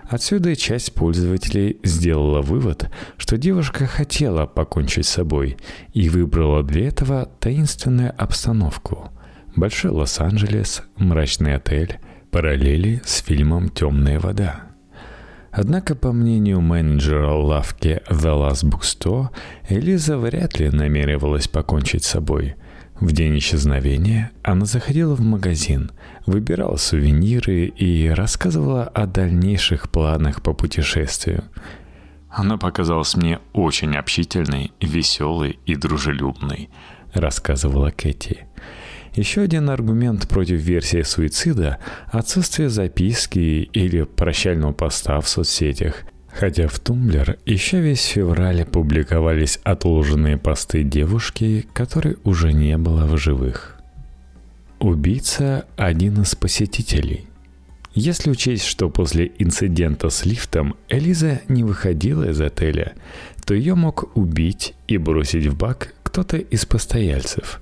Отсюда 0.09 0.55
часть 0.57 0.93
пользователей 0.95 1.79
сделала 1.83 2.43
вывод, 2.43 2.91
что 3.17 3.39
девушка 3.39 3.87
хотела 3.87 4.45
покончить 4.47 5.07
с 5.07 5.11
собой 5.11 5.57
и 5.95 6.11
выбрала 6.11 6.63
для 6.63 6.89
этого 6.89 7.31
таинственную 7.41 8.13
обстановку. 8.19 9.11
Большой 9.57 9.91
Лос-Анджелес, 9.93 10.83
мрачный 10.97 11.55
отель, 11.55 11.99
параллели 12.31 13.01
с 13.07 13.23
фильмом 13.23 13.71
«Темная 13.71 14.21
вода». 14.21 14.72
Однако, 15.53 15.95
по 15.95 16.13
мнению 16.13 16.63
менеджера 16.63 17.31
лавки 17.35 18.01
The 18.09 18.51
Last 18.51 18.65
Bookstore, 18.65 19.29
Элиза 19.69 20.17
вряд 20.17 20.59
ли 20.59 20.71
намеревалась 20.71 21.47
покончить 21.47 22.05
с 22.05 22.09
собой. 22.09 22.55
В 22.99 23.13
день 23.13 23.37
исчезновения 23.37 24.31
она 24.43 24.65
заходила 24.65 25.15
в 25.15 25.21
магазин, 25.21 25.91
выбирала 26.25 26.77
сувениры 26.77 27.67
и 27.67 28.09
рассказывала 28.09 28.85
о 28.85 29.07
дальнейших 29.07 29.91
планах 29.91 30.41
по 30.41 30.55
путешествию. 30.55 31.45
Она 32.31 32.57
показалась 32.57 33.15
мне 33.15 33.39
очень 33.53 33.95
общительной, 33.95 34.73
веселой 34.81 35.59
и 35.67 35.75
дружелюбной, 35.77 36.71
рассказывала 37.13 37.91
Кэти. 37.91 38.47
Еще 39.15 39.43
один 39.43 39.69
аргумент 39.69 40.27
против 40.29 40.61
версии 40.61 41.03
суицида– 41.03 41.79
отсутствие 42.11 42.71
записки 42.71 43.69
или 43.73 44.05
прощального 44.05 44.73
поста 44.73 45.21
в 45.21 45.29
соцсетях, 45.29 46.05
Хотя 46.33 46.67
в 46.67 46.79
Tumblr 46.79 47.39
еще 47.45 47.81
весь 47.81 48.05
февраль 48.05 48.65
публиковались 48.65 49.61
отложенные 49.65 50.39
посты 50.39 50.83
девушки, 50.83 51.67
которой 51.75 52.17
уже 52.25 52.53
не 52.53 52.79
было 52.79 53.05
в 53.05 53.19
живых. 53.19 53.79
Убийца– 54.79 55.67
один 55.77 56.23
из 56.23 56.35
посетителей. 56.35 57.27
Если 57.95 58.31
учесть, 58.31 58.65
что 58.65 58.89
после 58.89 59.31
инцидента 59.39 60.09
с 60.09 60.25
лифтом 60.25 60.75
Элиза 60.89 61.43
не 61.49 61.63
выходила 61.63 62.31
из 62.31 62.41
отеля, 62.41 62.95
то 63.45 63.53
ее 63.53 63.75
мог 63.75 64.17
убить 64.17 64.75
и 64.89 64.97
бросить 64.97 65.47
в 65.47 65.57
бак 65.57 65.95
кто-то 66.03 66.39
из 66.39 66.65
постояльцев. 66.65 67.61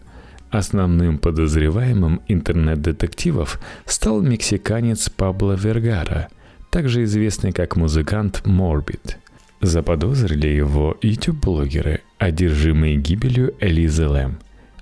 Основным 0.50 1.18
подозреваемым 1.18 2.22
интернет-детективов 2.26 3.60
стал 3.84 4.20
мексиканец 4.20 5.08
Пабло 5.08 5.52
Вергара, 5.52 6.28
также 6.70 7.04
известный 7.04 7.52
как 7.52 7.76
музыкант 7.76 8.42
Morbid. 8.44 9.16
Заподозрили 9.60 10.48
его 10.48 10.96
YouTube-блогеры, 11.02 12.00
одержимые 12.18 12.96
гибелью 12.96 13.54
Элизы 13.60 14.08
Лэм. 14.08 14.38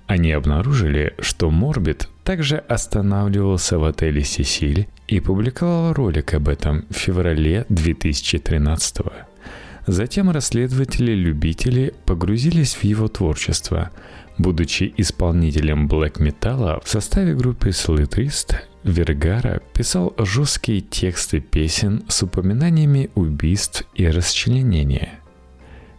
Они 0.07 0.31
обнаружили, 0.31 1.13
что 1.19 1.51
Морбит 1.51 2.09
также 2.23 2.57
останавливался 2.57 3.77
в 3.77 3.83
отеле 3.83 4.23
«Сесиль» 4.23 4.87
и 5.07 5.19
публиковал 5.19 5.93
ролик 5.93 6.33
об 6.33 6.49
этом 6.49 6.85
в 6.89 6.95
феврале 6.95 7.67
2013 7.69 8.97
года. 8.97 9.27
Затем 9.85 10.29
расследователи-любители 10.29 11.93
погрузились 12.05 12.75
в 12.75 12.83
его 12.83 13.07
творчество. 13.07 13.89
Будучи 14.39 14.93
исполнителем 14.95 15.89
блэк-металла 15.89 16.79
в 16.81 16.87
составе 16.87 17.35
группы 17.35 17.69
Slitwist, 17.69 18.55
Вергара 18.85 19.61
писал 19.73 20.13
жесткие 20.17 20.79
тексты 20.79 21.41
песен 21.41 22.05
с 22.07 22.23
упоминаниями 22.23 23.09
убийств 23.15 23.83
и 23.95 24.07
расчленения. 24.07 25.19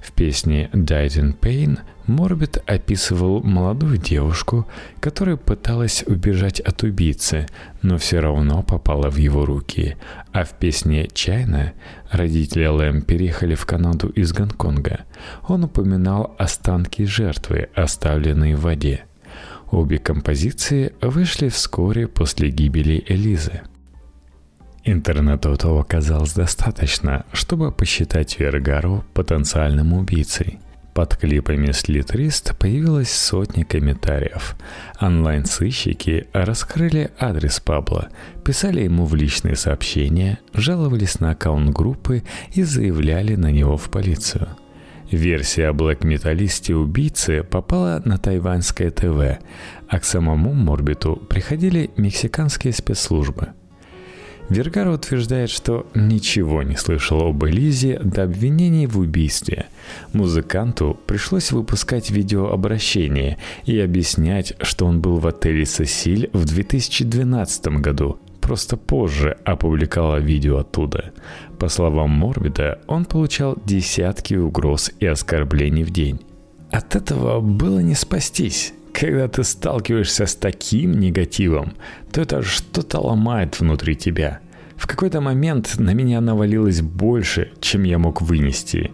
В 0.01 0.13
песне 0.13 0.71
«Died 0.73 1.21
in 1.21 1.39
Pain» 1.39 1.81
Морбит 2.11 2.59
описывал 2.67 3.40
молодую 3.40 3.97
девушку, 3.97 4.67
которая 4.99 5.37
пыталась 5.37 6.02
убежать 6.05 6.59
от 6.59 6.83
убийцы, 6.83 7.47
но 7.83 7.99
все 7.99 8.19
равно 8.19 8.64
попала 8.64 9.09
в 9.09 9.17
его 9.17 9.47
руки. 9.47 9.97
А 10.33 10.43
в 10.43 10.50
песне 10.59 11.09
«Чайна» 11.14 11.73
родители 12.11 12.67
Лэм 12.67 13.02
переехали 13.02 13.55
в 13.55 13.64
Канаду 13.64 14.09
из 14.09 14.33
Гонконга. 14.33 15.05
Он 15.47 15.64
упоминал 15.64 16.35
останки 16.37 17.05
жертвы, 17.05 17.69
оставленные 17.76 18.57
в 18.57 18.62
воде. 18.62 19.05
Обе 19.71 19.99
композиции 19.99 20.93
вышли 21.00 21.49
вскоре 21.49 22.09
после 22.09 22.50
гибели 22.50 23.05
Элизы. 23.07 23.61
Интернету 24.83 25.52
этого 25.52 25.83
оказалось 25.83 26.33
достаточно, 26.33 27.25
чтобы 27.33 27.71
посчитать 27.71 28.40
Вергару 28.40 29.05
потенциальным 29.14 29.93
убийцей– 29.93 30.59
под 30.95 31.17
клипами 31.17 31.73
Слитрист 31.73 32.57
появилось 32.59 33.11
сотни 33.11 33.63
комментариев. 33.63 34.57
Онлайн-сыщики 35.01 36.27
раскрыли 36.33 37.11
адрес 37.19 37.61
Пабла, 37.61 38.09
писали 38.45 38.83
ему 38.83 39.05
в 39.05 39.15
личные 39.15 39.57
сообщения, 39.57 40.39
жаловались 40.53 41.21
на 41.21 41.31
аккаунт 41.31 41.71
группы 41.71 42.23
и 42.53 42.63
заявляли 42.63 43.35
на 43.37 43.51
него 43.51 43.77
в 43.77 43.91
полицию. 43.91 44.49
Версия 45.11 45.69
о 45.69 45.73
блэк-металлисте 45.73 46.75
убийцы 46.75 47.43
попала 47.43 48.01
на 48.05 48.19
тайваньское 48.19 48.91
ТВ, 48.91 49.43
а 49.89 49.99
к 49.99 50.05
самому 50.05 50.53
Морбиту 50.53 51.17
приходили 51.17 51.91
мексиканские 51.97 52.73
спецслужбы– 52.73 53.49
Вергара 54.50 54.92
утверждает, 54.92 55.49
что 55.49 55.87
ничего 55.95 56.64
не 56.64 56.76
слышал 56.76 57.21
об 57.23 57.45
Элизе 57.45 58.00
до 58.02 58.25
обвинений 58.25 58.87
в 58.87 58.99
убийстве. 58.99 59.66
Музыканту 60.12 60.99
пришлось 61.07 61.52
выпускать 61.52 62.11
видеообращение 62.11 63.38
и 63.64 63.78
объяснять, 63.78 64.54
что 64.61 64.87
он 64.87 65.00
был 65.00 65.19
в 65.19 65.26
отеле 65.28 65.64
«Сосиль» 65.64 66.30
в 66.33 66.45
2012 66.45 67.69
году, 67.78 68.19
просто 68.40 68.76
позже 68.76 69.38
опубликовала 69.45 70.16
видео 70.16 70.59
оттуда. 70.59 71.12
По 71.61 71.69
словам 71.69 72.11
Морбида, 72.11 72.80
он 72.88 73.04
получал 73.04 73.57
десятки 73.64 74.35
угроз 74.35 74.90
и 74.99 75.07
оскорблений 75.07 75.85
в 75.85 75.90
день. 75.90 76.21
От 76.73 76.97
этого 76.97 77.40
было 77.40 77.78
не 77.78 77.95
спастись. 77.95 78.75
Когда 78.93 79.29
ты 79.29 79.45
сталкиваешься 79.45 80.27
с 80.27 80.35
таким 80.35 80.99
негативом, 80.99 81.75
то 82.13 82.21
это 82.21 82.43
что-то 82.43 83.00
ломает 83.00 83.61
внутри 83.61 83.97
тебя. 83.97 84.41
В 84.76 84.87
какой-то 84.87 85.21
момент 85.21 85.79
на 85.79 85.93
меня 85.93 86.21
навалилось 86.21 86.81
больше, 86.81 87.53
чем 87.61 87.85
я 87.85 87.99
мог 87.99 88.23
вынести. 88.23 88.93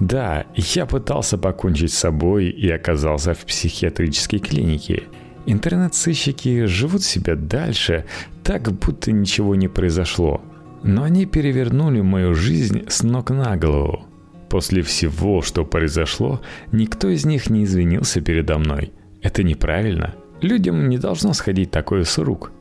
Да, 0.00 0.46
я 0.54 0.86
пытался 0.86 1.38
покончить 1.38 1.92
с 1.92 1.98
собой 1.98 2.46
и 2.46 2.70
оказался 2.70 3.34
в 3.34 3.44
психиатрической 3.44 4.38
клинике. 4.38 5.04
Интернет-сыщики 5.44 6.64
живут 6.64 7.02
себе 7.02 7.36
дальше, 7.36 8.06
так 8.42 8.72
будто 8.72 9.12
ничего 9.12 9.54
не 9.54 9.68
произошло. 9.68 10.40
Но 10.82 11.02
они 11.04 11.26
перевернули 11.26 12.00
мою 12.00 12.34
жизнь 12.34 12.84
с 12.88 13.02
ног 13.02 13.30
на 13.30 13.56
голову. 13.56 14.06
После 14.48 14.82
всего, 14.82 15.42
что 15.42 15.64
произошло, 15.64 16.40
никто 16.72 17.08
из 17.08 17.24
них 17.24 17.50
не 17.50 17.64
извинился 17.64 18.20
передо 18.20 18.58
мной– 18.58 18.92
это 19.22 19.42
неправильно. 19.42 20.14
Людям 20.40 20.88
не 20.88 20.98
должно 20.98 21.32
сходить 21.32 21.70
такое 21.70 22.04
с 22.04 22.18
рук. 22.18 22.52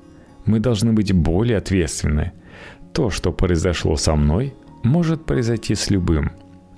Мы 0.46 0.60
должны 0.60 0.94
быть 0.94 1.12
более 1.12 1.58
ответственны. 1.58 2.32
То, 2.94 3.10
что 3.10 3.32
произошло 3.32 3.98
со 3.98 4.16
мной, 4.16 4.56
может 4.84 5.26
произойти 5.26 5.76
с 5.76 5.90
любым. 5.90 6.32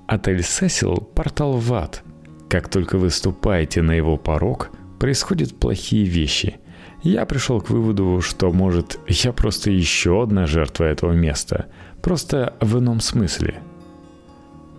Отель 0.07 0.43
Сесил– 0.43 0.95
портал 1.15 1.53
в 1.53 1.73
ад. 1.73 2.03
Как 2.49 2.69
только 2.69 2.97
вы 2.97 3.09
ступаете 3.09 3.81
на 3.81 3.91
его 3.91 4.17
порог, 4.17 4.69
происходят 4.99 5.59
плохие 5.59 6.05
вещи. 6.05 6.57
Я 7.03 7.25
пришел 7.25 7.61
к 7.61 7.69
выводу, 7.69 8.21
что, 8.21 8.51
может, 8.51 8.99
я 9.07 9.33
просто 9.33 9.69
еще 9.69 10.23
одна 10.23 10.47
жертва 10.47 10.85
этого 10.85 11.11
места, 11.11 11.67
просто 12.01 12.55
в 12.61 12.79
ином 12.79 13.01
смысле. 13.01 13.59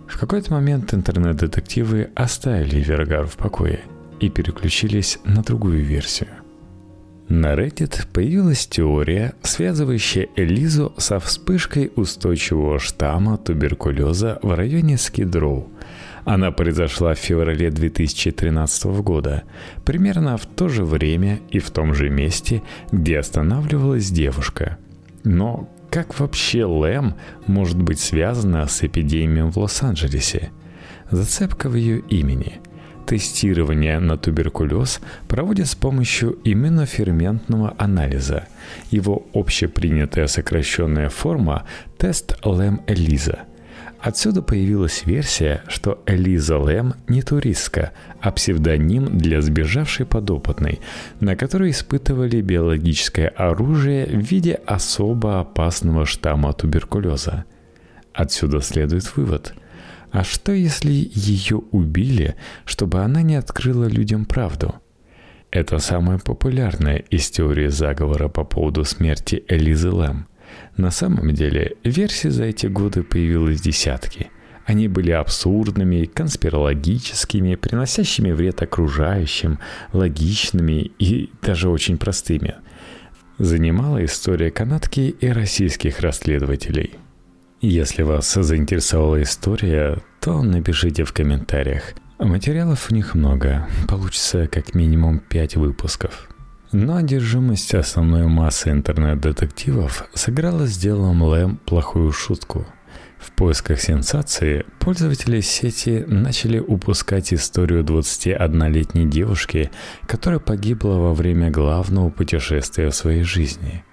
В 0.07 0.19
какой-то 0.19 0.51
момент 0.51 0.93
интернет-детективы 0.93 2.09
оставили 2.15 2.81
Вергару 2.81 3.27
в 3.27 3.37
покое– 3.37 3.81
и 4.19 4.29
переключились 4.29 5.19
на 5.23 5.41
другую 5.41 5.83
версию. 5.83 6.29
На 7.29 7.53
Reddit 7.53 8.07
появилась 8.11 8.65
теория, 8.65 9.33
связывающая 9.43 10.29
Элизу 10.35 10.93
со 10.97 11.19
вспышкой 11.19 11.91
устойчивого 11.95 12.79
штамма 12.79 13.37
туберкулеза 13.37 14.39
в 14.41 14.55
районе 14.55 14.97
Скидроу. 14.97 15.69
Она 16.25 16.51
произошла 16.51 17.13
в 17.13 17.19
феврале 17.19 17.69
2013 17.69 18.85
года, 19.03 19.43
примерно 19.85 20.37
в 20.37 20.47
то 20.47 20.69
же 20.69 20.83
время 20.83 21.39
и 21.51 21.59
в 21.59 21.69
том 21.69 21.93
же 21.93 22.09
месте, 22.09 22.63
где 22.91 23.19
останавливалась 23.19 24.09
девушка. 24.09 24.79
Но 25.23 25.69
как 25.91 26.19
вообще 26.19 26.65
Лэм 26.65 27.13
может 27.45 27.79
быть 27.79 27.99
связана 27.99 28.67
с 28.67 28.83
эпидемией 28.83 29.51
в 29.51 29.57
Лос-Анджелесе? 29.57 30.49
Зацепка 31.11 31.69
в 31.69 31.75
ее 31.75 31.99
имени– 31.99 32.59
Тестирование 33.09 33.97
на 33.99 34.17
туберкулез 34.17 34.99
проводят 35.27 35.65
с 35.65 35.73
помощью 35.73 36.37
иммуноферментного 36.43 37.73
анализа. 37.79 38.47
Его 38.91 39.25
общепринятая 39.33 40.27
сокращенная 40.27 41.09
форма– 41.09 41.65
тест 41.97 42.37
Лэм-Элиза. 42.43 43.39
Отсюда 43.99 44.43
появилась 44.43 45.07
версия, 45.07 45.63
что 45.67 46.03
Элиза 46.05 46.59
Лэм 46.59 46.93
не 47.07 47.23
туристка, 47.23 47.93
а 48.21 48.31
псевдоним 48.31 49.17
для 49.17 49.41
сбежавшей 49.41 50.05
подопытной, 50.05 50.79
на 51.19 51.35
которой 51.35 51.71
испытывали 51.71 52.41
биологическое 52.41 53.29
оружие 53.29 54.05
в 54.05 54.19
виде 54.19 54.59
особо 54.67 55.39
опасного 55.39 56.05
штамма 56.05 56.53
туберкулеза. 56.53 57.45
Отсюда 58.13 58.61
следует 58.61 59.17
вывод– 59.17 59.55
а 60.11 60.23
что, 60.23 60.51
если 60.51 60.91
ее 60.91 61.57
убили, 61.71 62.35
чтобы 62.65 62.99
она 62.99 63.21
не 63.21 63.35
открыла 63.35 63.85
людям 63.85 64.25
правду? 64.25 64.75
Это 65.51 65.79
самая 65.79 66.19
популярная 66.19 66.97
из 66.97 67.29
теории 67.29 67.67
заговора 67.67 68.27
по 68.27 68.43
поводу 68.43 68.85
смерти 68.85 69.43
Элизы 69.47 69.89
Лэм. 69.89 70.27
На 70.77 70.91
самом 70.91 71.33
деле, 71.33 71.75
версий 71.83 72.29
за 72.29 72.45
эти 72.45 72.67
годы 72.67 73.03
появилось 73.03 73.61
десятки. 73.61 74.31
Они 74.65 74.87
были 74.87 75.11
абсурдными, 75.11 76.05
конспирологическими, 76.05 77.55
приносящими 77.55 78.31
вред 78.31 78.61
окружающим, 78.61 79.59
логичными 79.93 80.91
и 80.99 81.31
даже 81.41 81.69
очень 81.69 81.97
простыми. 81.97 82.55
Занимала 83.39 84.03
история 84.05 84.51
канадки 84.51 85.15
и 85.19 85.27
российских 85.27 85.99
расследователей– 85.99 86.93
если 87.67 88.03
вас 88.03 88.33
заинтересовала 88.33 89.21
история, 89.21 89.97
то 90.21 90.41
напишите 90.41 91.03
в 91.03 91.13
комментариях. 91.13 91.93
Материалов 92.17 92.87
у 92.89 92.95
них 92.95 93.15
много, 93.15 93.67
получится 93.87 94.47
как 94.47 94.73
минимум 94.75 95.19
5 95.19 95.55
выпусков. 95.57 96.29
Но 96.71 96.97
одержимость 96.97 97.73
основной 97.73 98.27
массы 98.27 98.69
интернет-детективов 98.69 100.07
сыграла 100.13 100.67
с 100.67 100.77
делом 100.77 101.23
Лэм 101.23 101.57
плохую 101.65 102.11
шутку. 102.11 102.65
В 103.17 103.31
поисках 103.31 103.81
сенсации 103.81 104.65
пользователи 104.79 105.41
сети 105.41 106.05
начали 106.07 106.59
упускать 106.59 107.33
историю 107.33 107.83
21-летней 107.83 109.05
девушки, 109.05 109.71
которая 110.07 110.39
погибла 110.39 110.95
во 110.95 111.13
время 111.13 111.49
главного 111.49 112.09
путешествия 112.09 112.89
в 112.89 112.95
своей 112.95 113.23
жизни– 113.23 113.83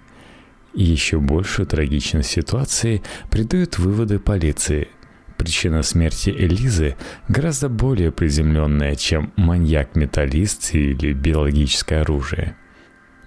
Еще 0.77 1.19
большую 1.19 1.65
трагичность 1.65 2.29
ситуации 2.29 3.01
придают 3.31 3.79
выводы 3.79 4.19
полиции. 4.19 4.89
Причина 5.35 5.81
смерти 5.81 6.29
Элизы 6.29 6.95
гораздо 7.27 7.67
более 7.67 8.11
приземленная, 8.11 8.95
чем 8.95 9.33
маньяк-металлист 9.37 10.75
или 10.75 11.13
биологическое 11.13 12.01
оружие. 12.01 12.55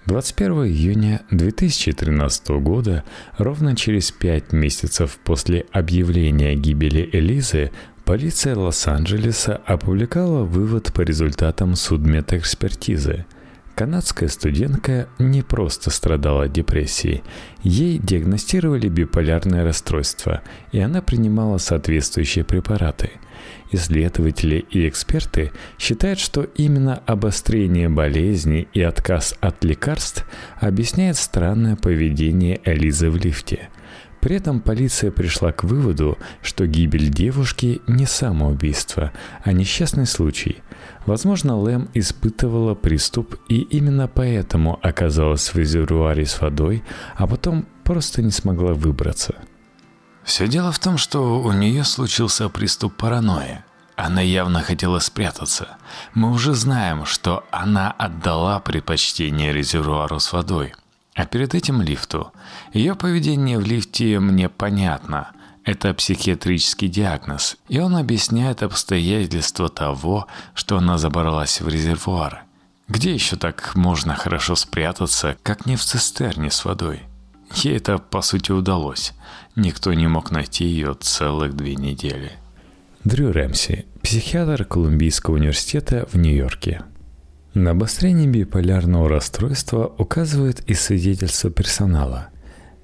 21 0.07 0.67
июня 0.67 1.23
2013 1.33 2.51
года, 2.61 3.03
ровно 3.37 3.75
через 3.75 4.13
пять 4.13 4.53
месяцев 4.53 5.19
после 5.25 5.67
объявления 5.73 6.55
гибели 6.55 7.11
Элизы, 7.13 7.73
полиция 8.05 8.55
Лос-Анджелеса 8.55 9.57
опубликовала 9.67 10.45
вывод 10.45 10.93
по 10.93 11.01
результатам 11.01 11.75
судмедэкспертизы– 11.75 13.27
Канадская 13.81 14.29
студентка 14.29 15.09
не 15.19 15.41
просто 15.41 15.89
страдала 15.89 16.49
депрессией. 16.49 17.23
Ей 17.63 17.97
диагностировали 17.97 18.91
биполярное 18.91 19.65
расстройство, 19.65 20.43
и 20.71 20.81
она 20.81 21.01
принимала 21.01 21.57
соответствующие 21.57 22.45
препараты. 22.45 23.13
Исследователи 23.73 24.67
и 24.71 24.87
эксперты 24.87 25.53
считают, 25.79 26.19
что 26.19 26.43
именно 26.43 27.01
обострение 27.07 27.89
болезни 27.89 28.69
и 28.75 28.83
отказ 28.83 29.35
от 29.41 29.65
лекарств 29.65 30.27
объясняет 30.61 31.17
странное 31.17 31.77
поведение 31.77 32.61
Элизы 32.67 33.09
в 33.09 33.17
лифте– 33.17 33.71
при 34.21 34.37
этом 34.37 34.61
полиция 34.61 35.11
пришла 35.11 35.51
к 35.51 35.65
выводу, 35.65 36.19
что 36.43 36.67
гибель 36.67 37.09
девушки 37.09 37.81
не 37.87 38.05
самоубийство, 38.05 39.13
а 39.43 39.53
несчастный 39.53 40.07
случай. 40.07 40.59
Возможно, 41.07 41.59
Лэм 41.59 41.89
испытывала 41.95 42.75
приступ 42.75 43.37
и 43.49 43.61
именно 43.61 44.07
поэтому 44.07 44.79
оказалась 44.83 45.53
в 45.53 45.59
резервуаре 45.59 46.27
с 46.27 46.41
водой, 46.41 46.85
а 47.17 47.27
потом 47.27 47.67
просто 47.85 48.23
не 48.23 48.31
смогла 48.31 48.75
выбраться. 48.75 49.35
Все 50.25 50.47
дело 50.47 50.71
в 50.73 50.79
том, 50.79 50.99
что 50.99 51.41
у 51.41 51.53
нее 51.53 51.85
случился 51.85 52.49
приступ 52.49 52.97
паранойи. 52.97 53.65
Она 53.97 54.21
явно 54.21 54.63
хотела 54.63 54.99
спрятаться. 54.99 55.77
Мы 56.15 56.31
уже 56.31 56.55
знаем, 56.55 57.05
что 57.05 57.45
она 57.51 57.91
отдала 57.91 58.61
предпочтение 58.61 59.53
резервуару 59.53 60.21
с 60.21 60.33
водой– 60.33 60.75
а 61.15 61.27
перед 61.27 61.55
этим 61.55 61.83
лифту. 61.83 62.33
Ее 62.73 62.95
поведение 62.95 63.59
в 63.59 63.67
лифте 63.67 64.19
мне 64.21 64.49
понятно. 64.49 65.33
Это 65.65 65.93
психиатрический 65.93 66.89
диагноз, 66.89 67.57
и 67.69 67.79
он 67.79 67.97
объясняет 67.97 68.63
обстоятельства 68.63 69.69
того, 69.69 70.27
что 70.55 70.79
она 70.79 70.97
забралась 70.97 71.61
в 71.61 71.69
резервуар. 71.69 72.45
Где 72.89 73.13
еще 73.15 73.37
так 73.37 73.77
можно 73.77 74.15
хорошо 74.15 74.57
спрятаться, 74.57 75.37
как 75.43 75.67
не 75.67 75.77
в 75.77 75.85
цистерне 75.85 76.51
с 76.51 76.65
водой? 76.65 77.03
Ей 77.55 77.77
это, 77.77 77.99
по 77.99 78.23
сути, 78.23 78.53
удалось. 78.53 79.13
Никто 79.55 79.93
не 79.93 80.07
мог 80.07 80.31
найти 80.31 80.65
ее 80.65 80.95
целых 80.95 81.55
две 81.55 81.77
недели. 81.77 82.33
Дрю 83.05 83.33
Рэмси, 83.33 83.87
психиатр 84.03 84.65
Колумбийского 84.65 85.35
университета 85.35 86.07
в 86.11 86.17
Нью-Йорке. 86.17 86.83
На 87.55 87.73
обострение 87.73 88.29
биполярного 88.29 89.09
расстройства 89.09 89.93
указывает 89.99 90.61
и 90.69 90.75
свидетельство 90.75 91.51
персонала. 91.51 92.29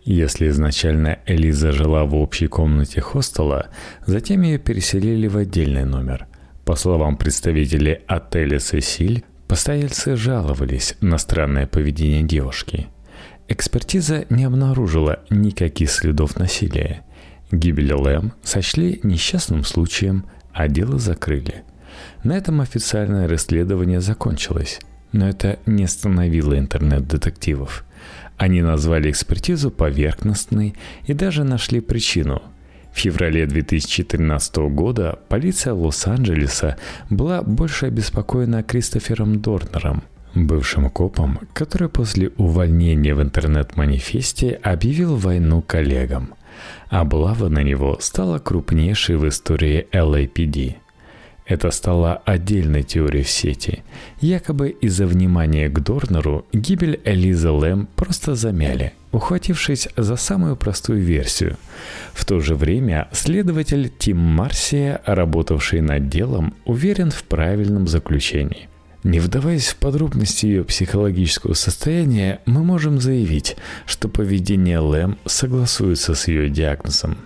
Если 0.07 0.49
изначально 0.49 1.19
Элиза 1.27 1.73
жила 1.73 2.05
в 2.05 2.15
общей 2.15 2.47
комнате 2.47 3.01
хостела, 3.01 3.67
затем 4.07 4.43
ее 4.43 4.59
переселили 4.59 5.27
в 5.27 5.37
отдельный 5.37 5.85
номер. 5.85 6.27
По 6.65 6.77
словам 6.77 7.17
представителей 7.17 7.99
отеля 8.07 8.59
«Сесиль», 8.59 9.25
постояльцы 9.49 10.17
жаловались 10.17 10.95
на 11.01 11.19
странное 11.19 11.67
поведение 11.67 12.23
девушки. 12.23 12.87
Экспертиза 13.49 14.27
не 14.31 14.45
обнаружила 14.45 15.21
никаких 15.29 15.91
следов 15.91 16.39
насилия. 16.39 17.03
Гибель 17.51 17.93
Лэм 17.93 18.33
сочли 18.43 19.01
несчастным 19.03 19.65
случаем, 19.65 20.27
а 20.53 20.69
дело 20.69 20.99
закрыли– 20.99 21.65
на 22.23 22.33
этом 22.37 22.61
официальное 22.61 23.29
расследование 23.29 24.01
закончилось, 24.01 24.81
но 25.13 25.29
это 25.29 25.59
не 25.67 25.85
остановило 25.85 26.59
интернет-детективов. 26.59 27.85
Они 28.37 28.61
назвали 28.63 29.11
экспертизу 29.11 29.71
поверхностной 29.71 30.75
и 31.07 31.15
даже 31.15 31.45
нашли 31.45 31.81
причину. 31.81 32.43
В 32.93 32.99
феврале 32.99 33.47
2013 33.47 34.57
года 34.71 35.19
полиция 35.29 35.75
Лос-Анджелеса 35.75 36.77
была 37.11 37.43
больше 37.43 37.87
обеспокоена 37.87 38.63
Кристофером 38.63 39.41
Дорнером, 39.41 40.03
бывшим 40.35 40.89
копом, 40.91 41.41
который 41.53 41.89
после 41.89 42.31
увольнения 42.37 43.15
в 43.15 43.23
интернет-манифесте 43.23 44.59
объявил 44.63 45.17
войну 45.17 45.63
коллегам. 45.63 46.35
Облава 46.89 47.49
на 47.49 47.63
него 47.63 47.99
стала 48.01 48.39
крупнейшей 48.39 49.17
в 49.17 49.29
истории 49.29 49.87
LAPD– 49.93 50.77
это 51.47 51.71
стало 51.71 52.23
отдельной 52.25 52.83
теорией 52.83 53.23
в 53.23 53.31
сети. 53.31 53.83
Якобы 54.21 54.71
из-за 54.71 55.07
внимания 55.07 55.69
к 55.69 55.79
Дорнеру 55.79 56.45
гибель 56.53 57.01
Элизы 57.05 57.51
Лэм 57.51 57.89
просто 57.95 58.35
замяли, 58.35 58.93
ухватившись 59.13 59.89
за 59.97 60.17
самую 60.17 60.57
простую 60.57 61.01
версию. 61.01 61.57
В 62.13 62.25
то 62.25 62.41
же 62.41 62.57
время 62.57 63.09
следователь 63.13 63.93
Тим 63.97 64.19
Марсия, 64.19 65.01
работавший 65.07 65.83
над 65.83 66.09
делом, 66.09 66.55
уверен 66.65 67.11
в 67.11 67.23
правильном 67.23 67.87
заключении. 67.87 68.69
Не 69.05 69.21
вдаваясь 69.21 69.69
в 69.69 69.77
подробности 69.77 70.47
ее 70.47 70.65
психологического 70.65 71.55
состояния, 71.55 72.41
мы 72.45 72.65
можем 72.65 73.01
заявить, 73.01 73.57
что 73.87 74.09
поведение 74.09 74.81
Лэм 74.81 75.17
согласуется 75.27 76.17
с 76.17 76.27
ее 76.27 76.51
диагнозом– 76.51 77.17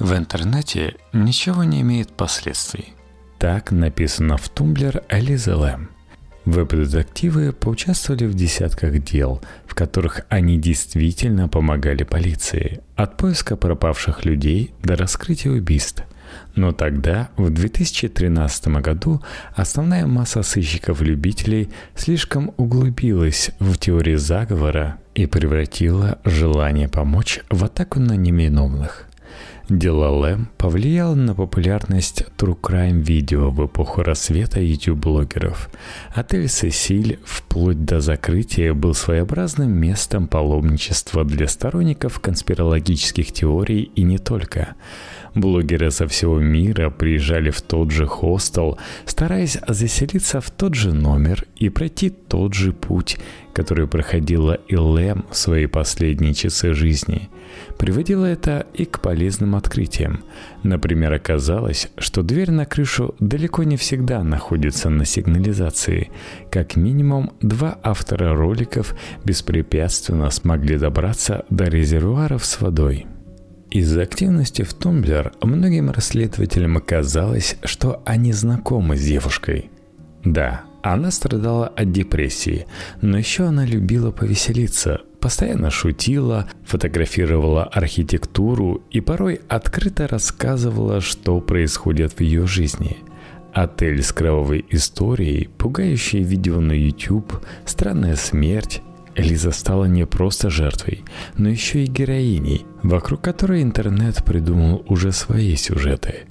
в 0.00 0.14
интернете 0.14 0.96
ничего 1.12 1.62
не 1.62 1.82
имеет 1.82 2.10
последствий. 2.12 2.94
Так 3.38 3.70
написано 3.70 4.38
в 4.38 4.48
тумблер 4.48 5.02
Элиза 5.10 5.56
Лэм. 5.56 5.90
Веб-детективы 6.46 7.52
поучаствовали 7.52 8.24
в 8.24 8.34
десятках 8.34 8.98
дел, 9.04 9.42
в 9.66 9.74
которых 9.74 10.22
они 10.30 10.58
действительно 10.58 11.48
помогали 11.48 12.02
полиции, 12.02 12.80
от 12.96 13.18
поиска 13.18 13.56
пропавших 13.56 14.24
людей 14.24 14.72
до 14.82 14.96
раскрытия 14.96 15.52
убийств. 15.52 16.04
Но 16.54 16.72
тогда, 16.72 17.28
в 17.36 17.50
2013 17.50 18.68
году, 18.68 19.20
основная 19.54 20.06
масса 20.06 20.42
сыщиков-любителей 20.42 21.68
слишком 21.94 22.54
углубилась 22.56 23.50
в 23.58 23.76
теории 23.76 24.16
заговора 24.16 24.96
и 25.14 25.26
превратила 25.26 26.20
желание 26.24 26.88
помочь 26.88 27.40
в 27.50 27.64
атаку 27.64 28.00
на 28.00 28.16
невиновных. 28.16 29.09
Дело 29.70 30.08
Лэм 30.08 30.48
повлияло 30.58 31.14
на 31.14 31.32
популярность 31.32 32.24
True 32.36 32.60
Crime 32.60 33.02
видео 33.02 33.50
в 33.50 33.66
эпоху 33.66 34.02
рассвета 34.02 34.60
YouTube-блогеров. 34.60 35.70
Отель 36.12 36.48
«Сесиль» 36.48 37.20
вплоть 37.24 37.84
до 37.84 38.00
закрытия 38.00 38.74
был 38.74 38.94
своеобразным 38.94 39.70
местом 39.70 40.26
паломничества 40.26 41.24
для 41.24 41.46
сторонников 41.46 42.18
конспирологических 42.18 43.30
теорий 43.30 43.92
и 43.94 44.02
не 44.02 44.18
только. 44.18 44.74
Блогеры 45.36 45.92
со 45.92 46.08
всего 46.08 46.40
мира 46.40 46.90
приезжали 46.90 47.50
в 47.50 47.62
тот 47.62 47.92
же 47.92 48.06
хостел, 48.06 48.76
стараясь 49.06 49.56
заселиться 49.68 50.40
в 50.40 50.50
тот 50.50 50.74
же 50.74 50.92
номер 50.92 51.46
и 51.54 51.68
пройти 51.68 52.10
тот 52.10 52.54
же 52.54 52.72
путь, 52.72 53.18
который 53.60 53.86
проходила 53.86 54.54
и 54.54 54.76
Лэм 54.76 55.26
в 55.30 55.36
свои 55.36 55.66
последние 55.66 56.34
часы 56.34 56.72
жизни– 56.72 57.28
Приводило 57.78 58.26
это 58.26 58.66
и 58.74 58.84
к 58.84 59.00
полезным 59.00 59.56
открытиям. 59.56 60.22
Например, 60.62 61.12
оказалось, 61.12 61.88
что 61.96 62.22
дверь 62.22 62.50
на 62.50 62.66
крышу 62.66 63.14
далеко 63.20 63.62
не 63.62 63.76
всегда 63.76 64.22
находится 64.22 64.90
на 64.90 65.04
сигнализации. 65.04 66.10
Как 66.50 66.76
минимум, 66.76 67.32
два 67.40 67.78
автора 67.82 68.34
роликов 68.34 68.94
беспрепятственно 69.24 70.30
смогли 70.30 70.76
добраться 70.76 71.44
до 71.48 71.64
резервуаров 71.64 72.44
с 72.44 72.60
водой. 72.60 73.06
Из-за 73.70 74.02
активности 74.02 74.62
в 74.62 74.74
Тумблер 74.74 75.32
многим 75.42 75.90
расследователям 75.90 76.76
оказалось, 76.76 77.56
что 77.62 78.02
они 78.04 78.32
знакомы 78.32 78.96
с 78.96 79.04
девушкой. 79.04 79.70
Да, 80.24 80.64
она 80.82 81.10
страдала 81.10 81.68
от 81.68 81.92
депрессии, 81.92 82.66
но 83.00 83.18
еще 83.18 83.44
она 83.44 83.64
любила 83.64 84.10
повеселиться, 84.10 85.00
постоянно 85.20 85.70
шутила, 85.70 86.48
фотографировала 86.64 87.64
архитектуру 87.64 88.82
и 88.90 89.00
порой 89.00 89.40
открыто 89.48 90.08
рассказывала, 90.08 91.00
что 91.00 91.40
происходит 91.40 92.12
в 92.12 92.20
ее 92.20 92.46
жизни. 92.46 92.98
Отель 93.52 94.02
с 94.02 94.12
кровавой 94.12 94.64
историей, 94.70 95.48
пугающие 95.58 96.22
видео 96.22 96.60
на 96.60 96.72
YouTube, 96.72 97.44
странная 97.64 98.16
смерть. 98.16 98.82
Элиза 99.16 99.50
стала 99.50 99.86
не 99.86 100.06
просто 100.06 100.50
жертвой, 100.50 101.02
но 101.36 101.48
еще 101.48 101.82
и 101.82 101.86
героиней, 101.86 102.64
вокруг 102.82 103.20
которой 103.20 103.62
интернет 103.62 104.24
придумал 104.24 104.84
уже 104.88 105.12
свои 105.12 105.56
сюжеты– 105.56 106.20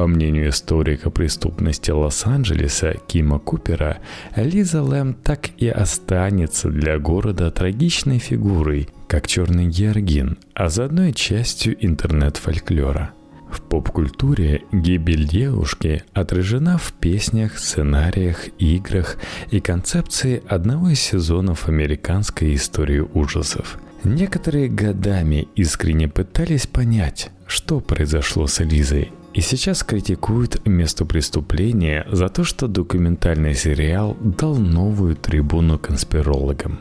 По 0.00 0.06
мнению 0.06 0.48
историка 0.48 1.10
преступности 1.10 1.90
Лос-Анджелеса 1.90 2.94
Кима 3.06 3.38
Купера, 3.38 3.98
Лиза 4.34 4.82
Лэм 4.82 5.12
так 5.12 5.50
и 5.58 5.68
останется 5.68 6.70
для 6.70 6.98
города 6.98 7.50
трагичной 7.50 8.18
фигурой, 8.18 8.88
как 9.08 9.26
черный 9.26 9.66
георгин, 9.66 10.38
а 10.54 10.70
заодно 10.70 11.04
и 11.04 11.12
частью 11.12 11.76
интернет-фольклора– 11.84 13.10
в 13.52 13.60
поп-культуре 13.60 14.62
гибель 14.72 15.28
девушки 15.28 16.02
отражена 16.14 16.78
в 16.78 16.94
песнях, 16.94 17.58
сценариях, 17.58 18.48
играх 18.58 19.18
и 19.50 19.60
концепции 19.60 20.42
одного 20.48 20.88
из 20.88 21.00
сезонов 21.00 21.68
американской 21.68 22.54
истории 22.54 23.00
ужасов. 23.00 23.78
Некоторые 24.02 24.68
годами 24.68 25.48
искренне 25.56 26.08
пытались 26.08 26.66
понять, 26.66 27.30
что 27.46 27.80
произошло 27.80 28.46
с 28.46 28.62
Элизой, 28.62 29.12
и 29.32 29.40
сейчас 29.40 29.82
критикуют 29.82 30.66
место 30.66 31.04
преступления 31.04 32.06
за 32.10 32.28
то, 32.28 32.44
что 32.44 32.66
документальный 32.66 33.54
сериал 33.54 34.16
дал 34.20 34.56
новую 34.56 35.16
трибуну 35.16 35.78
конспирологам. 35.78 36.80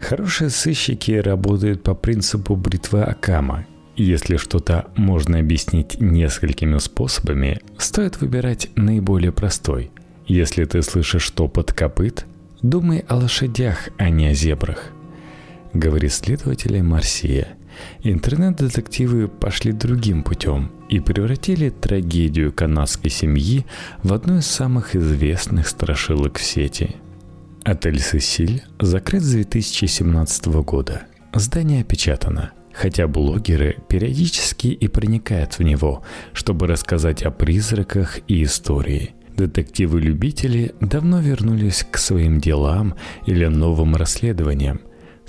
Хорошие 0.00 0.50
сыщики 0.50 1.12
работают 1.12 1.82
по 1.82 1.94
принципу 1.94 2.56
бритвы 2.56 3.02
Акама 3.02 3.66
если 4.00 4.36
что-то 4.38 4.86
можно 4.96 5.38
объяснить 5.38 6.00
несколькими 6.00 6.78
способами, 6.78 7.60
стоит 7.76 8.20
выбирать 8.20 8.68
наиболее 8.74 9.32
простой. 9.32 9.90
Если 10.26 10.64
ты 10.64 10.82
слышишь 10.82 11.30
топот 11.30 11.72
копыт, 11.72 12.24
думай 12.62 13.04
о 13.08 13.16
лошадях, 13.16 13.90
а 13.98 14.08
не 14.08 14.28
о 14.28 14.34
зебрах. 14.34 14.84
Говорит 15.72 16.12
следователь 16.12 16.82
Марсия. 16.82 17.48
Интернет-детективы 18.02 19.28
пошли 19.28 19.72
другим 19.72 20.22
путем 20.22 20.70
и 20.88 21.00
превратили 21.00 21.70
трагедию 21.70 22.52
канадской 22.52 23.10
семьи 23.10 23.66
в 24.02 24.12
одну 24.12 24.38
из 24.38 24.46
самых 24.46 24.96
известных 24.96 25.68
страшилок 25.68 26.38
в 26.38 26.42
сети. 26.42 26.96
Отель 27.64 28.00
«Сесиль» 28.00 28.62
закрыт 28.78 29.22
с 29.22 29.32
2017 29.32 30.46
года. 30.62 31.02
Здание 31.34 31.82
опечатано– 31.82 32.52
хотя 32.72 33.06
блогеры 33.06 33.76
периодически 33.88 34.68
и 34.68 34.88
проникают 34.88 35.58
в 35.58 35.62
него, 35.62 36.02
чтобы 36.32 36.66
рассказать 36.66 37.22
о 37.22 37.30
призраках 37.30 38.20
и 38.28 38.42
истории. 38.42 39.14
Детективы-любители 39.36 40.74
давно 40.80 41.20
вернулись 41.20 41.86
к 41.90 41.98
своим 41.98 42.40
делам 42.40 42.94
или 43.26 43.46
новым 43.46 43.96
расследованиям. 43.96 44.80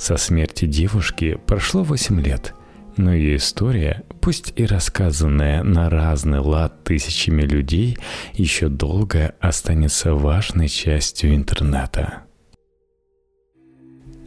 Со 0.02 0.18
смерти 0.18 0.66
девушки 0.66 1.38
прошло 1.46 1.84
8 1.84 2.22
лет, 2.22 2.56
но 2.98 3.14
ее 3.14 3.36
история, 3.36 4.02
пусть 4.20 4.52
и 4.56 4.66
рассказанная 4.66 5.62
на 5.62 5.92
разный 5.92 6.40
лад 6.40 6.84
тысячами 6.84 7.44
людей, 7.44 8.00
еще 8.34 8.68
долго 8.68 9.36
останется 9.40 10.16
важной 10.16 10.70
частью 10.70 11.36
интернета. 11.36 12.24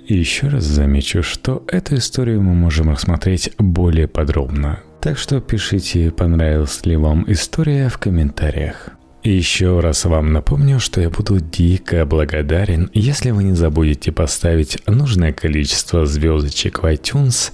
Еще 0.07 0.47
раз 0.47 0.63
замечу, 0.63 1.25
что 1.25 1.65
эту 1.67 1.97
историю 1.97 2.41
мы 2.41 2.55
можем 2.55 2.91
рассмотреть 2.91 3.51
более 3.59 4.07
подробно. 4.07 4.79
Так 5.01 5.19
что 5.19 5.41
пишите, 5.41 6.13
понравилась 6.13 6.87
ли 6.87 6.95
вам 6.95 7.25
история 7.27 7.89
в 7.89 7.99
комментариях. 7.99 8.91
Еще 9.25 9.81
раз 9.81 10.05
вам 10.05 10.35
напомню, 10.35 10.79
что 10.79 11.01
я 11.01 11.09
буду 11.09 11.41
дико 11.41 12.05
благодарен, 12.05 12.91
если 12.93 13.31
вы 13.31 13.45
не 13.45 13.55
забудете 13.55 14.13
поставить 14.13 14.87
нужное 14.87 15.33
количество 15.33 16.05
звездочек 16.05 16.83
в 16.83 16.85
iTunes, 16.85 17.51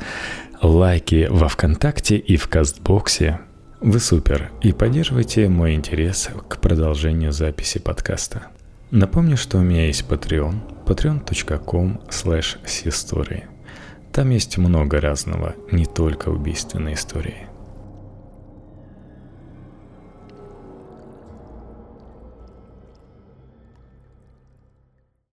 лайки 0.61 1.29
во 1.31 1.47
Вконтакте 1.47 2.17
и 2.17 2.37
в 2.37 2.49
Кастбоксе. 2.49 3.39
Вы 3.81 4.01
супер 4.01 4.51
и 4.63 4.73
поддерживайте 4.73 5.49
мой 5.49 5.75
интерес 5.75 6.31
к 6.49 6.61
продолжению 6.61 7.31
записи 7.31 7.79
подкаста. 7.79 8.49
Напомню, 8.91 9.37
что 9.37 9.59
у 9.59 9.63
меня 9.63 9.87
есть 9.87 10.05
Patreon, 10.09 10.85
patreon.com 10.87 12.01
slash 12.11 13.45
Там 14.13 14.31
есть 14.31 14.59
много 14.59 15.01
разного, 15.01 15.55
не 15.71 15.87
только 15.87 16.31
убийственные 16.31 16.97
истории. 16.97 17.50